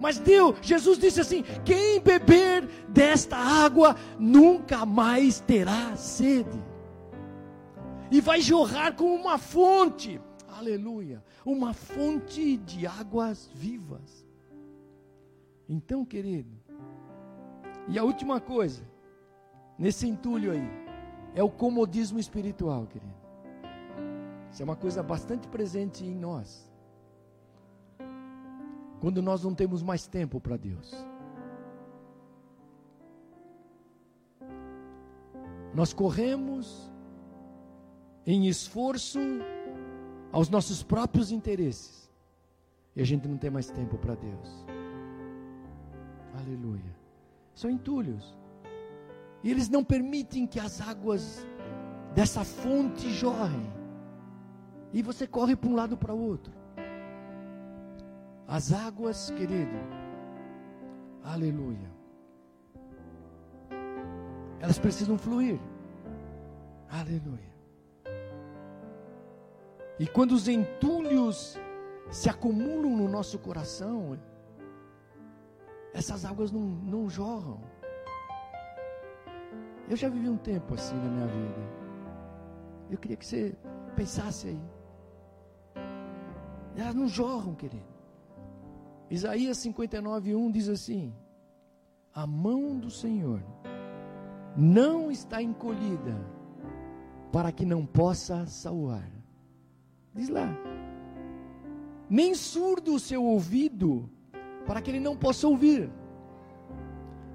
[0.00, 6.58] Mas Deus, Jesus disse assim: quem beber desta água nunca mais terá sede.
[8.10, 10.18] E vai jorrar como uma fonte.
[10.48, 11.22] Aleluia.
[11.44, 14.26] Uma fonte de águas vivas.
[15.68, 16.56] Então, querido,
[17.88, 18.82] e a última coisa,
[19.78, 20.85] nesse entulho aí,
[21.36, 23.14] é o comodismo espiritual, querido.
[24.50, 26.66] Isso é uma coisa bastante presente em nós.
[29.00, 30.94] Quando nós não temos mais tempo para Deus.
[35.74, 36.90] Nós corremos
[38.24, 39.18] em esforço
[40.32, 42.10] aos nossos próprios interesses.
[42.96, 44.66] E a gente não tem mais tempo para Deus.
[46.32, 46.96] Aleluia.
[47.54, 48.34] São entulhos.
[49.46, 51.46] E eles não permitem que as águas
[52.12, 53.72] dessa fonte jorrem.
[54.92, 56.52] E você corre para um lado para o outro.
[58.48, 59.76] As águas, querido,
[61.22, 61.92] aleluia.
[64.58, 65.60] Elas precisam fluir.
[66.90, 67.54] Aleluia.
[70.00, 71.56] E quando os entulhos
[72.10, 74.18] se acumulam no nosso coração,
[75.94, 77.75] essas águas não, não jorram.
[79.88, 81.86] Eu já vivi um tempo assim na minha vida.
[82.90, 83.54] Eu queria que você
[83.94, 84.60] pensasse aí.
[86.76, 87.96] Elas não jorram, querido.
[89.10, 91.14] Isaías 59, 1 diz assim:
[92.12, 93.42] A mão do Senhor
[94.56, 96.16] não está encolhida
[97.32, 99.08] para que não possa salvar.
[100.14, 100.48] Diz lá.
[102.08, 104.08] Nem surdo o seu ouvido
[104.66, 105.90] para que ele não possa ouvir.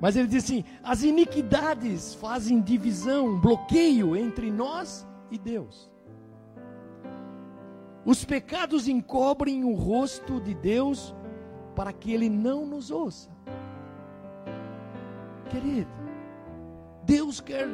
[0.01, 5.91] Mas ele diz assim: as iniquidades fazem divisão, bloqueio entre nós e Deus.
[8.03, 11.13] Os pecados encobrem o rosto de Deus
[11.75, 13.29] para que ele não nos ouça.
[15.51, 15.91] Querido,
[17.03, 17.69] Deus quer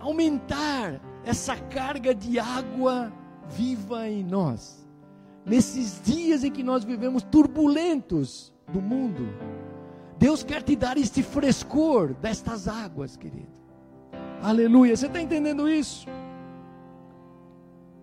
[0.00, 3.12] aumentar essa carga de água
[3.48, 4.84] viva em nós.
[5.46, 9.28] Nesses dias em que nós vivemos turbulentos do mundo,
[10.22, 13.50] Deus quer te dar este frescor destas águas, querido.
[14.40, 14.96] Aleluia.
[14.96, 16.06] Você está entendendo isso?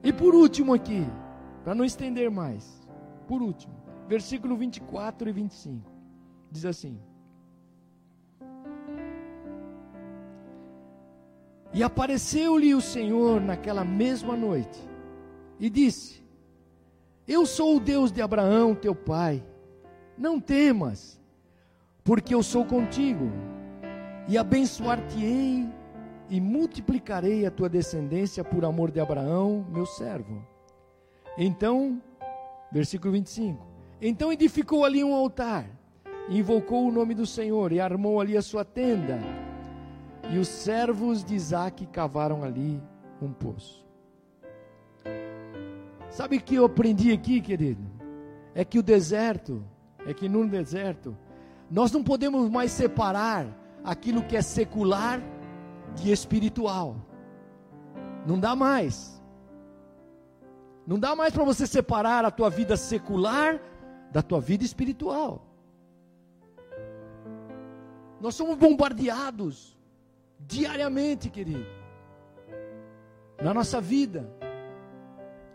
[0.03, 1.07] E por último aqui,
[1.63, 2.85] para não estender mais,
[3.25, 3.73] por último,
[4.05, 5.89] versículo 24 e 25,
[6.51, 6.99] diz assim:
[11.73, 14.77] E apareceu-lhe o Senhor naquela mesma noite,
[15.57, 16.21] e disse:
[17.25, 19.41] Eu sou o Deus de Abraão, teu pai,
[20.17, 21.18] não temas,
[22.09, 23.31] porque eu sou contigo,
[24.27, 25.69] e abençoar-te-ei
[26.27, 30.43] e multiplicarei a tua descendência por amor de Abraão, meu servo.
[31.37, 32.01] Então,
[32.71, 33.63] versículo 25:
[34.01, 35.69] Então edificou ali um altar,
[36.27, 39.19] invocou o nome do Senhor e armou ali a sua tenda.
[40.31, 42.81] E os servos de Isaac cavaram ali
[43.21, 43.85] um poço.
[46.09, 47.83] Sabe o que eu aprendi aqui, querido?
[48.55, 49.63] É que o deserto,
[50.07, 51.15] é que no deserto,
[51.69, 53.45] nós não podemos mais separar
[53.83, 55.21] aquilo que é secular
[55.95, 56.95] de espiritual.
[58.25, 59.21] Não dá mais.
[60.85, 63.59] Não dá mais para você separar a tua vida secular
[64.11, 65.45] da tua vida espiritual.
[68.19, 69.77] Nós somos bombardeados
[70.39, 71.65] diariamente, querido,
[73.41, 74.29] na nossa vida,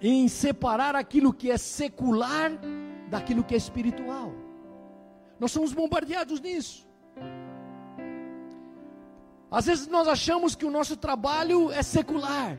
[0.01, 2.53] em separar aquilo que é secular
[3.11, 4.44] daquilo que é espiritual.
[5.45, 6.89] Nós somos bombardeados nisso.
[9.51, 12.59] Às vezes nós achamos que o nosso trabalho é secular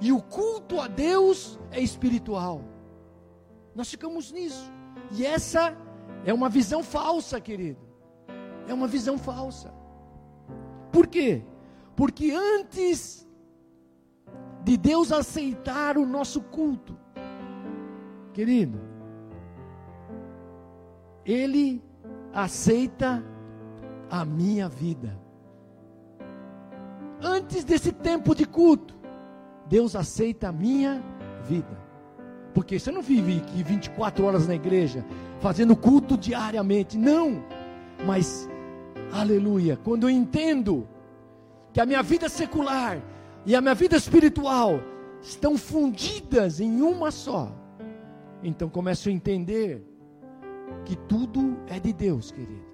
[0.00, 2.64] e o culto a Deus é espiritual.
[3.74, 4.72] Nós ficamos nisso.
[5.10, 5.76] E essa
[6.24, 7.86] é uma visão falsa, querido.
[8.66, 9.70] É uma visão falsa.
[10.90, 11.42] Por quê?
[11.94, 13.28] Porque antes
[14.62, 16.98] de Deus aceitar o nosso culto,
[18.34, 18.80] Querido,
[21.24, 21.82] Ele
[22.32, 23.24] aceita
[24.10, 25.18] a minha vida.
[27.20, 28.94] Antes desse tempo de culto,
[29.66, 31.02] Deus aceita a minha
[31.42, 31.84] vida.
[32.52, 35.04] Porque você não vive aqui 24 horas na igreja,
[35.40, 36.98] fazendo culto diariamente.
[36.98, 37.42] Não.
[38.06, 38.48] Mas,
[39.12, 40.86] aleluia, quando eu entendo
[41.72, 43.02] que a minha vida secular
[43.46, 44.80] e a minha vida espiritual
[45.22, 47.50] estão fundidas em uma só,
[48.42, 49.82] então começo a entender
[50.84, 52.64] que tudo é de Deus, querido.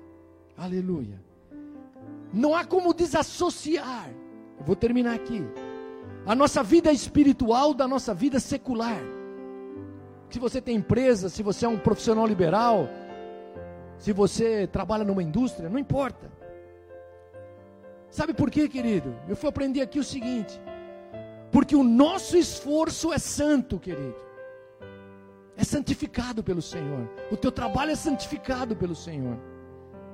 [0.57, 1.21] Aleluia.
[2.33, 4.11] Não há como desassociar.
[4.59, 5.43] Eu vou terminar aqui.
[6.27, 9.01] A nossa vida espiritual da nossa vida secular.
[10.29, 12.89] Se você tem empresa, se você é um profissional liberal,
[13.99, 16.31] se você trabalha numa indústria, não importa.
[18.11, 19.15] Sabe por quê, querido?
[19.29, 20.61] Eu fui aprender aqui o seguinte:
[21.51, 24.30] porque o nosso esforço é santo, querido.
[25.61, 27.07] É santificado pelo Senhor.
[27.31, 29.37] O teu trabalho é santificado pelo Senhor.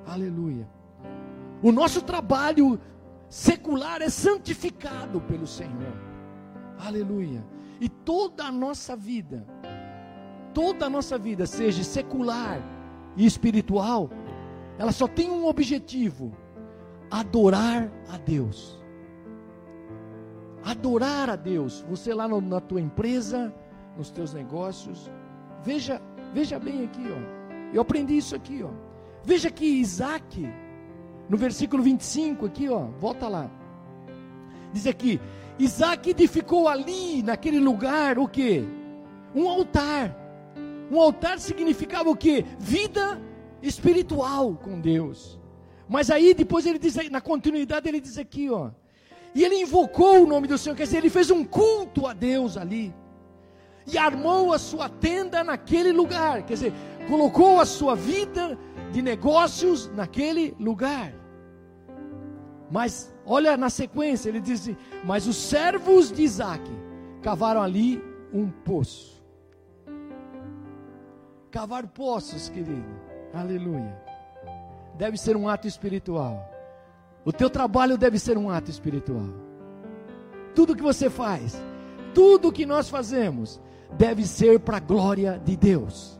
[0.05, 0.67] Aleluia.
[1.63, 2.77] O nosso trabalho
[3.29, 5.93] secular é santificado pelo Senhor.
[6.77, 7.45] Aleluia.
[7.79, 9.47] E toda a nossa vida,
[10.53, 12.61] toda a nossa vida, seja secular
[13.15, 14.09] e espiritual,
[14.77, 16.35] ela só tem um objetivo:
[17.09, 18.77] adorar a Deus.
[20.65, 21.85] Adorar a Deus.
[21.89, 23.55] Você lá no, na tua empresa,
[23.95, 25.09] nos teus negócios,
[25.67, 26.01] veja,
[26.33, 27.73] veja bem aqui, ó.
[27.75, 28.69] Eu aprendi isso aqui, ó.
[29.21, 30.47] Veja que Isaac,
[31.29, 33.51] no versículo 25 aqui, ó, volta lá.
[34.71, 35.19] Diz aqui:
[35.59, 38.63] Isaac edificou ali, naquele lugar, o que?
[39.35, 40.15] Um altar.
[40.89, 42.45] Um altar significava o que?
[42.57, 43.21] Vida
[43.61, 45.37] espiritual com Deus.
[45.89, 48.69] Mas aí depois ele diz, na continuidade ele diz aqui, ó.
[49.35, 52.55] E ele invocou o nome do Senhor, quer dizer, ele fez um culto a Deus
[52.55, 52.93] ali.
[53.87, 56.73] E armou a sua tenda naquele lugar, quer dizer,
[57.07, 58.57] colocou a sua vida
[58.91, 61.13] de negócios naquele lugar.
[62.69, 64.69] Mas olha na sequência, ele diz:
[65.05, 66.63] Mas os servos de Isaac
[67.21, 68.01] cavaram ali
[68.33, 69.17] um poço.
[71.49, 72.85] Cavar poços, querido,
[73.33, 73.97] aleluia,
[74.97, 76.53] deve ser um ato espiritual.
[77.23, 79.29] O teu trabalho deve ser um ato espiritual.
[80.53, 81.61] Tudo que você faz,
[82.13, 83.61] tudo que nós fazemos,
[83.97, 86.17] deve ser para a glória de Deus.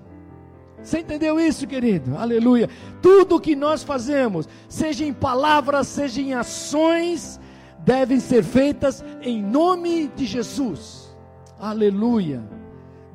[0.81, 2.17] Você entendeu isso, querido?
[2.17, 2.69] Aleluia.
[3.01, 7.39] Tudo que nós fazemos, seja em palavras, seja em ações,
[7.79, 11.15] devem ser feitas em nome de Jesus.
[11.59, 12.43] Aleluia.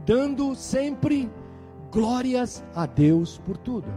[0.04, 1.30] Dando sempre
[1.90, 3.88] glórias a Deus por tudo.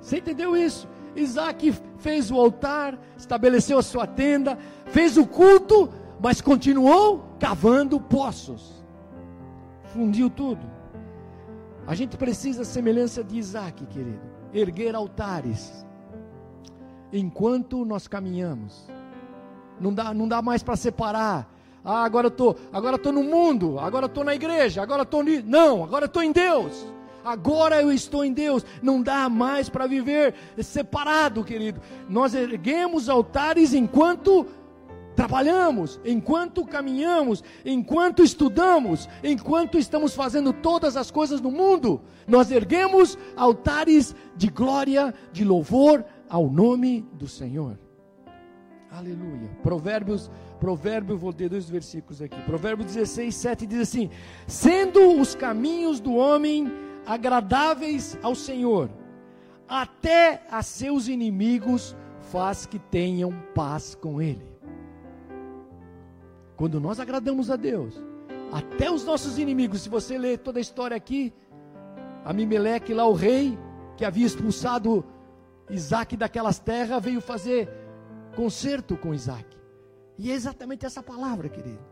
[0.00, 0.88] Você entendeu isso?
[1.16, 5.90] Isaac fez o altar, estabeleceu a sua tenda, fez o culto,
[6.20, 8.84] mas continuou cavando poços.
[9.92, 10.66] Fundiu tudo.
[11.86, 14.20] A gente precisa, semelhança de Isaac, querido,
[14.52, 15.86] erguer altares
[17.12, 18.88] enquanto nós caminhamos.
[19.80, 21.48] Não dá, não dá mais para separar.
[21.84, 25.06] Ah, agora eu tô, agora tô no mundo, agora eu tô na igreja, agora eu
[25.06, 25.40] tô ni...
[25.40, 26.86] não, agora tô em Deus.
[27.24, 28.64] Agora eu estou em Deus.
[28.80, 31.80] Não dá mais para viver separado, querido.
[32.08, 34.46] Nós erguemos altares enquanto
[35.16, 43.18] trabalhamos, enquanto caminhamos, enquanto estudamos, enquanto estamos fazendo todas as coisas no mundo, nós erguemos
[43.34, 47.78] altares de glória, de louvor ao nome do Senhor.
[48.90, 49.50] Aleluia.
[49.62, 52.40] Provérbios, provérbio, vou ler dois versículos aqui.
[52.42, 54.10] Provérbio 16, 7 diz assim:
[54.46, 56.70] Sendo os caminhos do homem
[57.04, 58.90] agradáveis ao Senhor,
[59.68, 61.96] até a seus inimigos
[62.30, 64.55] faz que tenham paz com ele.
[66.56, 67.94] Quando nós agradamos a Deus,
[68.50, 71.32] até os nossos inimigos, se você ler toda a história aqui,
[72.24, 73.58] Amimeleque lá, o rei,
[73.96, 75.04] que havia expulsado
[75.70, 77.68] Isaac daquelas terras, veio fazer
[78.34, 79.56] concerto com Isaac.
[80.18, 81.84] E é exatamente essa palavra, querido.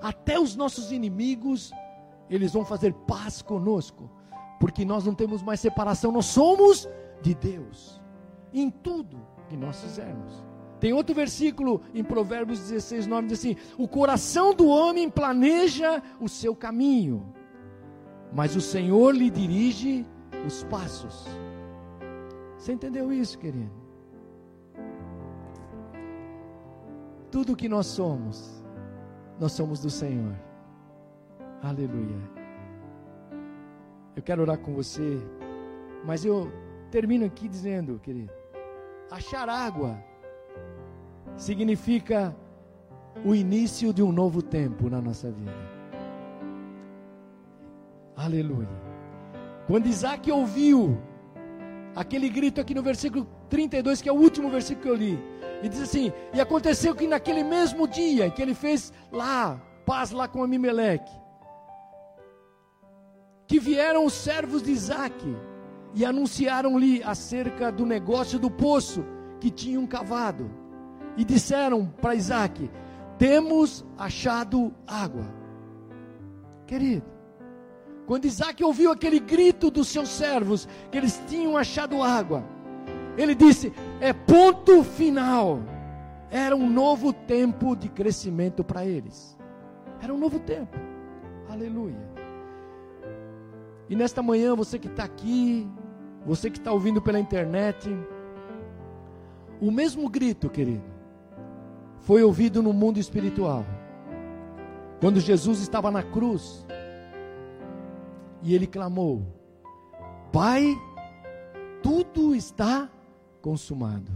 [0.00, 1.72] Até os nossos inimigos,
[2.30, 4.10] eles vão fazer paz conosco,
[4.60, 6.88] porque nós não temos mais separação, nós somos
[7.20, 8.00] de Deus,
[8.52, 10.44] em tudo que nós fizermos.
[10.78, 16.28] Tem outro versículo em Provérbios 16, 9, diz assim: O coração do homem planeja o
[16.28, 17.32] seu caminho,
[18.32, 20.04] mas o Senhor lhe dirige
[20.46, 21.26] os passos.
[22.58, 23.70] Você entendeu isso, querido?
[27.30, 28.64] Tudo que nós somos,
[29.38, 30.34] nós somos do Senhor.
[31.62, 32.36] Aleluia.
[34.14, 35.18] Eu quero orar com você,
[36.04, 36.50] mas eu
[36.90, 38.32] termino aqui dizendo, querido,
[39.10, 40.02] achar água
[41.36, 42.34] significa
[43.24, 45.76] o início de um novo tempo na nossa vida.
[48.16, 48.68] Aleluia.
[49.66, 50.98] Quando Isaac ouviu
[51.94, 55.18] aquele grito aqui no versículo 32, que é o último versículo que eu li,
[55.62, 60.28] e diz assim: E aconteceu que naquele mesmo dia que ele fez lá, paz lá
[60.28, 61.12] com Amimeleque,
[63.46, 65.36] que vieram os servos de Isaac
[65.94, 69.04] e anunciaram-lhe acerca do negócio do poço
[69.40, 70.50] que tinham cavado.
[71.16, 72.70] E disseram para Isaac:
[73.18, 75.24] Temos achado água.
[76.66, 77.06] Querido,
[78.06, 82.44] quando Isaac ouviu aquele grito dos seus servos, que eles tinham achado água,
[83.16, 85.60] ele disse: É ponto final.
[86.30, 89.38] Era um novo tempo de crescimento para eles.
[90.00, 90.76] Era um novo tempo.
[91.48, 92.16] Aleluia.
[93.88, 95.68] E nesta manhã, você que está aqui,
[96.24, 97.88] você que está ouvindo pela internet,
[99.60, 100.82] o mesmo grito, querido,
[102.00, 103.64] foi ouvido no mundo espiritual.
[105.00, 106.66] Quando Jesus estava na cruz
[108.42, 109.22] e ele clamou:
[110.32, 110.74] Pai,
[111.82, 112.90] tudo está
[113.40, 114.12] consumado.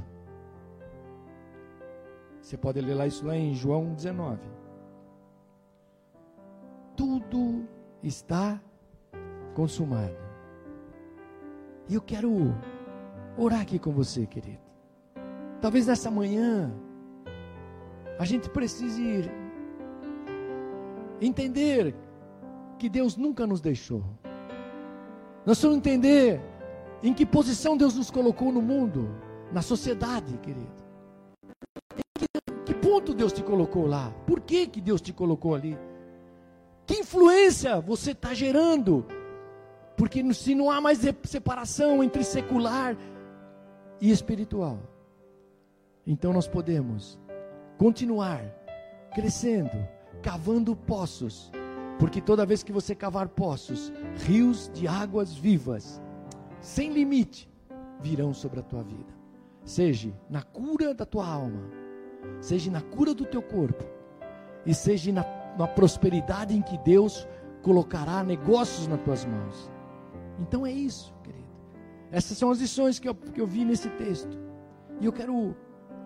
[2.41, 4.41] Você pode ler lá isso lá em João 19.
[6.97, 7.65] Tudo
[8.03, 8.61] está
[9.55, 10.17] consumado.
[11.89, 12.55] E eu quero
[13.37, 14.61] orar aqui com você, querido.
[15.61, 16.73] Talvez nessa manhã
[18.21, 19.31] a gente precise
[21.23, 21.97] entender
[22.79, 24.05] que Deus nunca nos deixou.
[25.47, 26.39] Nós vamos entender
[27.03, 29.09] em que posição Deus nos colocou no mundo,
[29.51, 30.71] na sociedade, querido.
[31.97, 32.27] Em que,
[32.67, 34.11] que ponto Deus te colocou lá?
[34.27, 35.79] Por que, que Deus te colocou ali?
[36.87, 39.07] Que influência você está gerando?
[39.97, 42.95] Porque se não há mais separação entre secular
[43.99, 44.79] e espiritual,
[46.07, 47.19] então nós podemos
[47.81, 48.43] continuar
[49.15, 49.89] crescendo,
[50.21, 51.51] cavando poços,
[51.99, 55.99] porque toda vez que você cavar poços, rios de águas vivas
[56.61, 57.51] sem limite
[57.99, 59.15] virão sobre a tua vida.
[59.65, 61.63] Seja na cura da tua alma,
[62.43, 63.83] seja na cura do teu corpo,
[64.67, 65.25] e seja na,
[65.57, 67.27] na prosperidade em que Deus
[67.63, 69.73] colocará negócios nas tuas mãos.
[70.39, 71.49] Então é isso, querido.
[72.13, 74.39] Essas são as lições que eu, que eu vi nesse texto.
[75.01, 75.57] E eu quero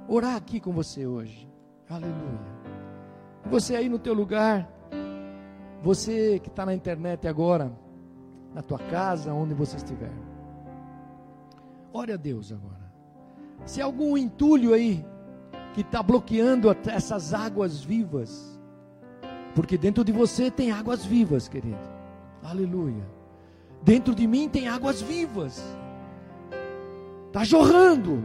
[0.07, 1.53] orar aqui com você hoje.
[1.89, 2.55] Aleluia.
[3.51, 4.69] Você aí no teu lugar,
[5.83, 7.71] você que está na internet agora,
[8.55, 10.13] na tua casa, onde você estiver.
[11.93, 12.85] Ore a Deus agora.
[13.67, 15.05] Se algum entulho aí
[15.75, 18.59] que está bloqueando essas águas vivas,
[19.55, 21.79] porque dentro de você tem águas vivas, querido.
[22.43, 23.05] Aleluia.
[23.83, 25.63] Dentro de mim tem águas vivas.
[27.27, 28.25] Está jorrando.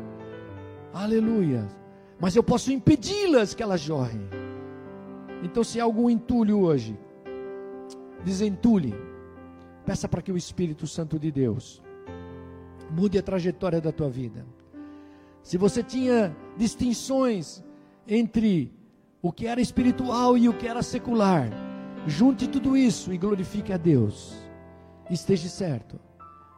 [0.93, 1.65] Aleluia.
[2.19, 4.21] Mas eu posso impedi-las que elas jorrem.
[5.41, 6.97] Então, se há algum entulho hoje,
[8.23, 8.93] desentule.
[9.85, 11.81] Peça para que o Espírito Santo de Deus
[12.91, 14.45] mude a trajetória da tua vida.
[15.41, 17.63] Se você tinha distinções
[18.07, 18.73] entre
[19.21, 21.49] o que era espiritual e o que era secular,
[22.05, 24.35] junte tudo isso e glorifique a Deus.
[25.09, 25.99] Esteja certo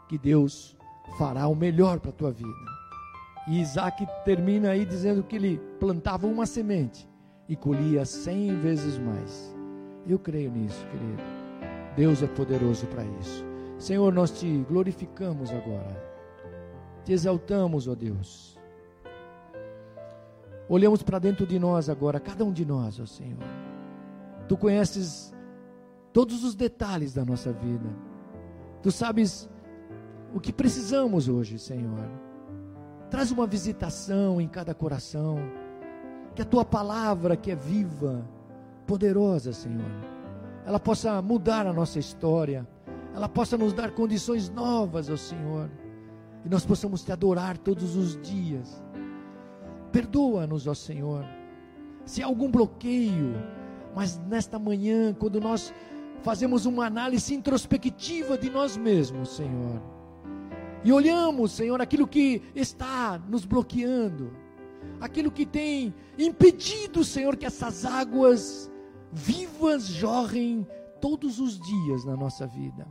[0.10, 0.76] que Deus
[1.18, 2.71] fará o melhor para a tua vida.
[3.48, 7.10] E Isaac termina aí dizendo que ele plantava uma semente
[7.50, 9.56] e colhia cem vezes mais.
[10.08, 11.22] Eu creio nisso, querido.
[11.96, 13.44] Deus é poderoso para isso.
[13.78, 16.12] Senhor, nós te glorificamos agora.
[17.04, 18.58] Te exaltamos, ó Deus.
[20.70, 23.44] Olhamos para dentro de nós agora, cada um de nós, ó Senhor.
[24.48, 25.34] Tu conheces
[26.14, 27.90] todos os detalhes da nossa vida.
[28.82, 29.50] Tu sabes
[30.34, 32.10] o que precisamos hoje, Senhor.
[33.12, 35.38] Traz uma visitação em cada coração.
[36.34, 38.28] Que a tua palavra, que é viva,
[38.88, 39.92] poderosa, Senhor,
[40.66, 42.68] ela possa mudar a nossa história.
[43.14, 45.70] Ela possa nos dar condições novas, ó Senhor
[46.44, 48.82] e nós possamos te adorar todos os dias.
[49.92, 51.26] Perdoa-nos, ó Senhor,
[52.06, 53.36] se há algum bloqueio,
[53.96, 55.74] mas nesta manhã, quando nós
[56.22, 59.82] fazemos uma análise introspectiva de nós mesmos, Senhor,
[60.84, 64.32] e olhamos, Senhor, aquilo que está nos bloqueando,
[65.00, 68.72] aquilo que tem impedido, Senhor, que essas águas
[69.12, 70.68] vivas jorrem
[71.00, 72.88] todos os dias na nossa vida.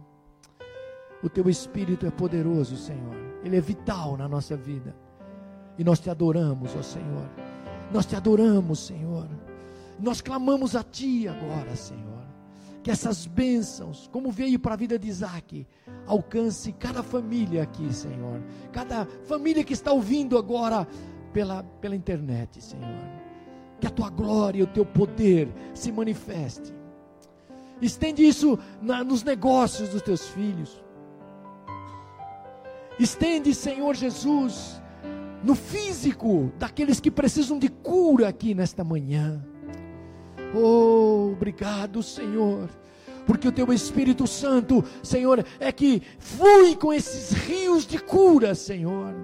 [1.23, 3.15] O teu espírito é poderoso, Senhor.
[3.45, 4.95] Ele é vital na nossa vida.
[5.77, 7.29] E nós te adoramos, ó Senhor.
[7.93, 9.29] Nós te adoramos, Senhor.
[9.99, 12.25] Nós clamamos a ti agora, Senhor.
[12.83, 15.67] Que essas bênçãos, como veio para a vida de Isaac,
[16.07, 18.43] alcance cada família aqui, Senhor.
[18.73, 20.89] Cada família que está ouvindo agora
[21.33, 22.99] pela, pela internet, Senhor.
[23.79, 26.81] Que a tua glória e o teu poder se manifeste
[27.81, 30.83] Estende isso na, nos negócios dos teus filhos.
[32.99, 34.81] Estende, Senhor Jesus,
[35.43, 39.43] no físico daqueles que precisam de cura aqui nesta manhã.
[40.55, 42.69] Oh, obrigado, Senhor
[43.31, 49.15] porque o teu Espírito Santo, Senhor, é que flui com esses rios de cura, Senhor.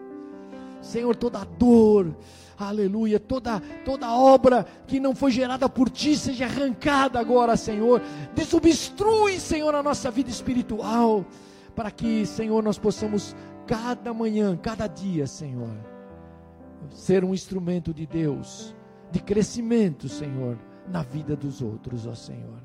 [0.81, 2.17] Senhor, toda dor,
[2.57, 8.01] aleluia, toda, toda obra que não foi gerada por ti seja arrancada agora, Senhor.
[8.35, 11.27] Desobstrui, Senhor, a nossa vida espiritual,
[11.75, 13.35] para que, Senhor, nós possamos
[13.67, 15.77] cada manhã, cada dia, Senhor,
[16.91, 18.75] ser um instrumento de Deus,
[19.11, 20.57] de crescimento, Senhor,
[20.89, 22.63] na vida dos outros, ó Senhor.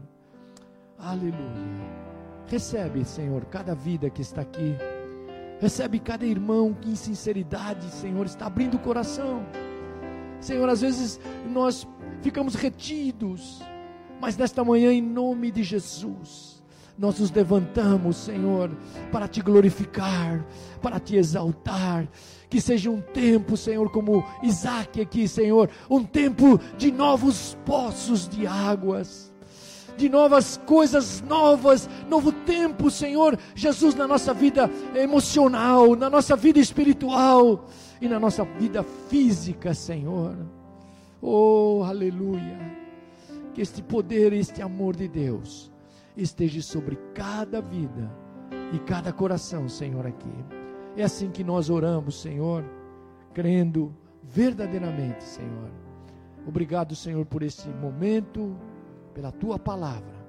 [0.97, 2.01] Aleluia.
[2.47, 4.75] Recebe, Senhor, cada vida que está aqui.
[5.59, 9.45] Recebe cada irmão que em sinceridade, Senhor, está abrindo o coração.
[10.39, 11.19] Senhor, às vezes
[11.49, 11.87] nós
[12.21, 13.61] ficamos retidos,
[14.19, 16.60] mas nesta manhã, em nome de Jesus,
[16.97, 18.69] nós nos levantamos, Senhor,
[19.11, 20.45] para te glorificar,
[20.81, 22.07] para te exaltar.
[22.49, 28.45] Que seja um tempo, Senhor, como Isaac aqui, Senhor, um tempo de novos poços de
[28.45, 29.31] águas
[29.97, 36.59] de novas coisas novas, novo tempo, Senhor Jesus, na nossa vida emocional, na nossa vida
[36.59, 37.67] espiritual
[38.01, 40.35] e na nossa vida física, Senhor.
[41.21, 42.57] Oh, aleluia.
[43.53, 45.70] Que este poder, este amor de Deus
[46.15, 48.11] esteja sobre cada vida
[48.73, 50.33] e cada coração, Senhor, aqui.
[50.95, 52.63] É assim que nós oramos, Senhor,
[53.33, 55.69] crendo verdadeiramente, Senhor.
[56.45, 58.55] Obrigado, Senhor, por esse momento
[59.13, 60.21] pela tua palavra.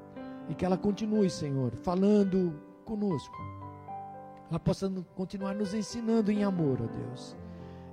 [0.48, 2.54] E que ela continue, Senhor, falando
[2.84, 3.36] conosco.
[4.50, 7.36] Ela possa continuar nos ensinando em amor, ó Deus.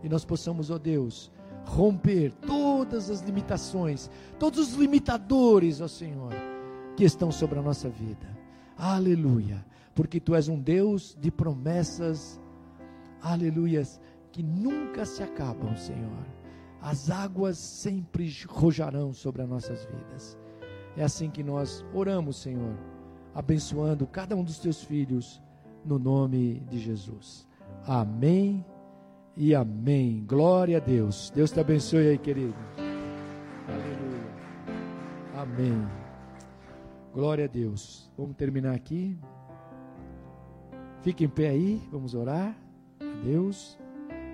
[0.03, 1.31] E nós possamos, ó Deus,
[1.65, 6.33] romper todas as limitações, todos os limitadores, ó Senhor,
[6.99, 8.27] que estão sobre a nossa vida.
[8.77, 9.65] Aleluia.
[9.95, 12.37] Porque tu és um Deus de promessas,
[13.21, 14.01] aleluias,
[14.33, 16.25] que nunca se acabam, Senhor.
[16.81, 20.37] As águas sempre rojarão sobre as nossas vidas.
[20.97, 22.75] É assim que nós oramos, Senhor,
[23.33, 25.41] abençoando cada um dos teus filhos,
[25.85, 27.47] no nome de Jesus.
[27.87, 28.65] Amém
[29.37, 30.25] e amém.
[30.27, 31.31] Glória a Deus.
[31.33, 32.55] Deus te abençoe aí, querido.
[33.69, 34.33] Aleluia.
[35.37, 35.98] Amém.
[37.13, 38.09] Glória a Deus.
[38.17, 39.17] Vamos terminar aqui.
[41.01, 42.55] Fique em pé aí, vamos orar
[42.99, 43.79] a Deus,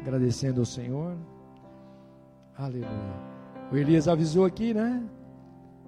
[0.01, 1.15] agradecendo ao Senhor.
[2.57, 3.35] Aleluia.
[3.71, 5.03] O Elias avisou aqui, né?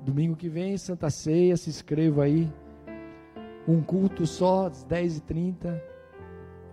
[0.06, 2.52] Domingo que vem, Santa Ceia, se inscreva aí.
[3.68, 5.82] Um culto só, às 10h30.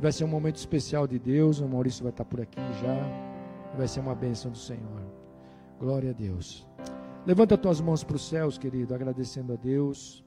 [0.00, 1.60] Vai ser um momento especial de Deus.
[1.60, 3.74] O Maurício vai estar por aqui já.
[3.76, 5.02] Vai ser uma bênção do Senhor.
[5.80, 6.66] Glória a Deus.
[7.26, 10.22] Levanta tuas mãos para os céus, querido, agradecendo a Deus,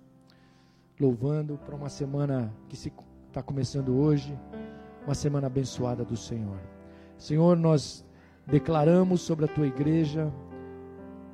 [1.00, 2.91] louvando para uma semana que se
[3.28, 4.36] está começando hoje,
[5.06, 6.60] uma semana abençoada do Senhor.
[7.16, 8.04] Senhor, nós
[8.48, 10.34] declaramos sobre a tua igreja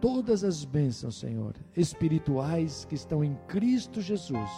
[0.01, 4.51] todas as bênçãos, Senhor, espirituais que estão em Cristo Jesus,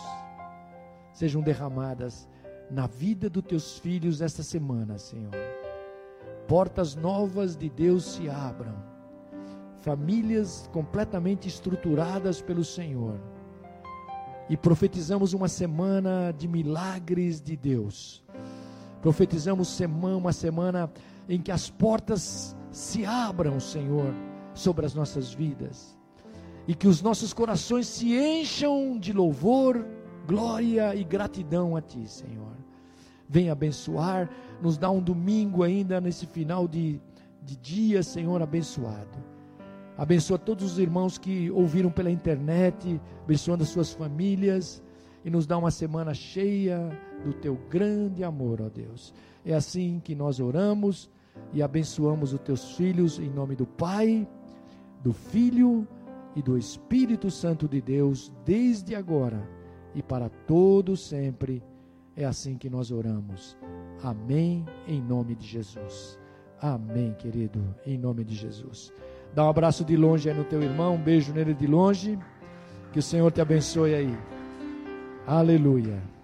[1.13, 2.27] sejam derramadas
[2.71, 5.35] na vida dos teus filhos esta semana, Senhor.
[6.47, 8.94] Portas novas de Deus se abram,
[9.85, 13.21] famílias completamente estruturadas pelo Senhor.
[14.49, 18.23] E profetizamos uma semana de milagres de Deus.
[19.01, 20.91] Profetizamos uma semana
[21.29, 24.11] em que as portas se abram, Senhor
[24.55, 25.95] sobre as nossas vidas
[26.67, 29.85] e que os nossos corações se encham de louvor,
[30.25, 32.55] glória e gratidão a Ti, Senhor.
[33.29, 34.29] Venha abençoar,
[34.61, 36.99] nos dá um domingo ainda nesse final de,
[37.43, 39.34] de dia, Senhor, abençoado.
[39.97, 44.83] Abençoa todos os irmãos que ouviram pela internet, abençoando as suas famílias
[45.23, 46.89] e nos dá uma semana cheia
[47.23, 49.13] do Teu grande amor, ó Deus.
[49.45, 51.09] É assim que nós oramos
[51.53, 54.27] e abençoamos os Teus filhos em nome do Pai
[55.05, 55.87] do Filho
[56.35, 59.47] e do Espírito Santo de Deus, desde agora
[59.93, 61.61] e para todo sempre.
[62.15, 63.55] É assim que nós oramos.
[64.01, 66.19] Amém, em nome de Jesus.
[66.59, 68.91] Amém, querido, em nome de Jesus.
[69.35, 72.17] Dá um abraço de longe aí no teu irmão, um beijo nele de longe.
[72.93, 74.17] Que o Senhor te abençoe aí.
[75.27, 76.14] Aleluia.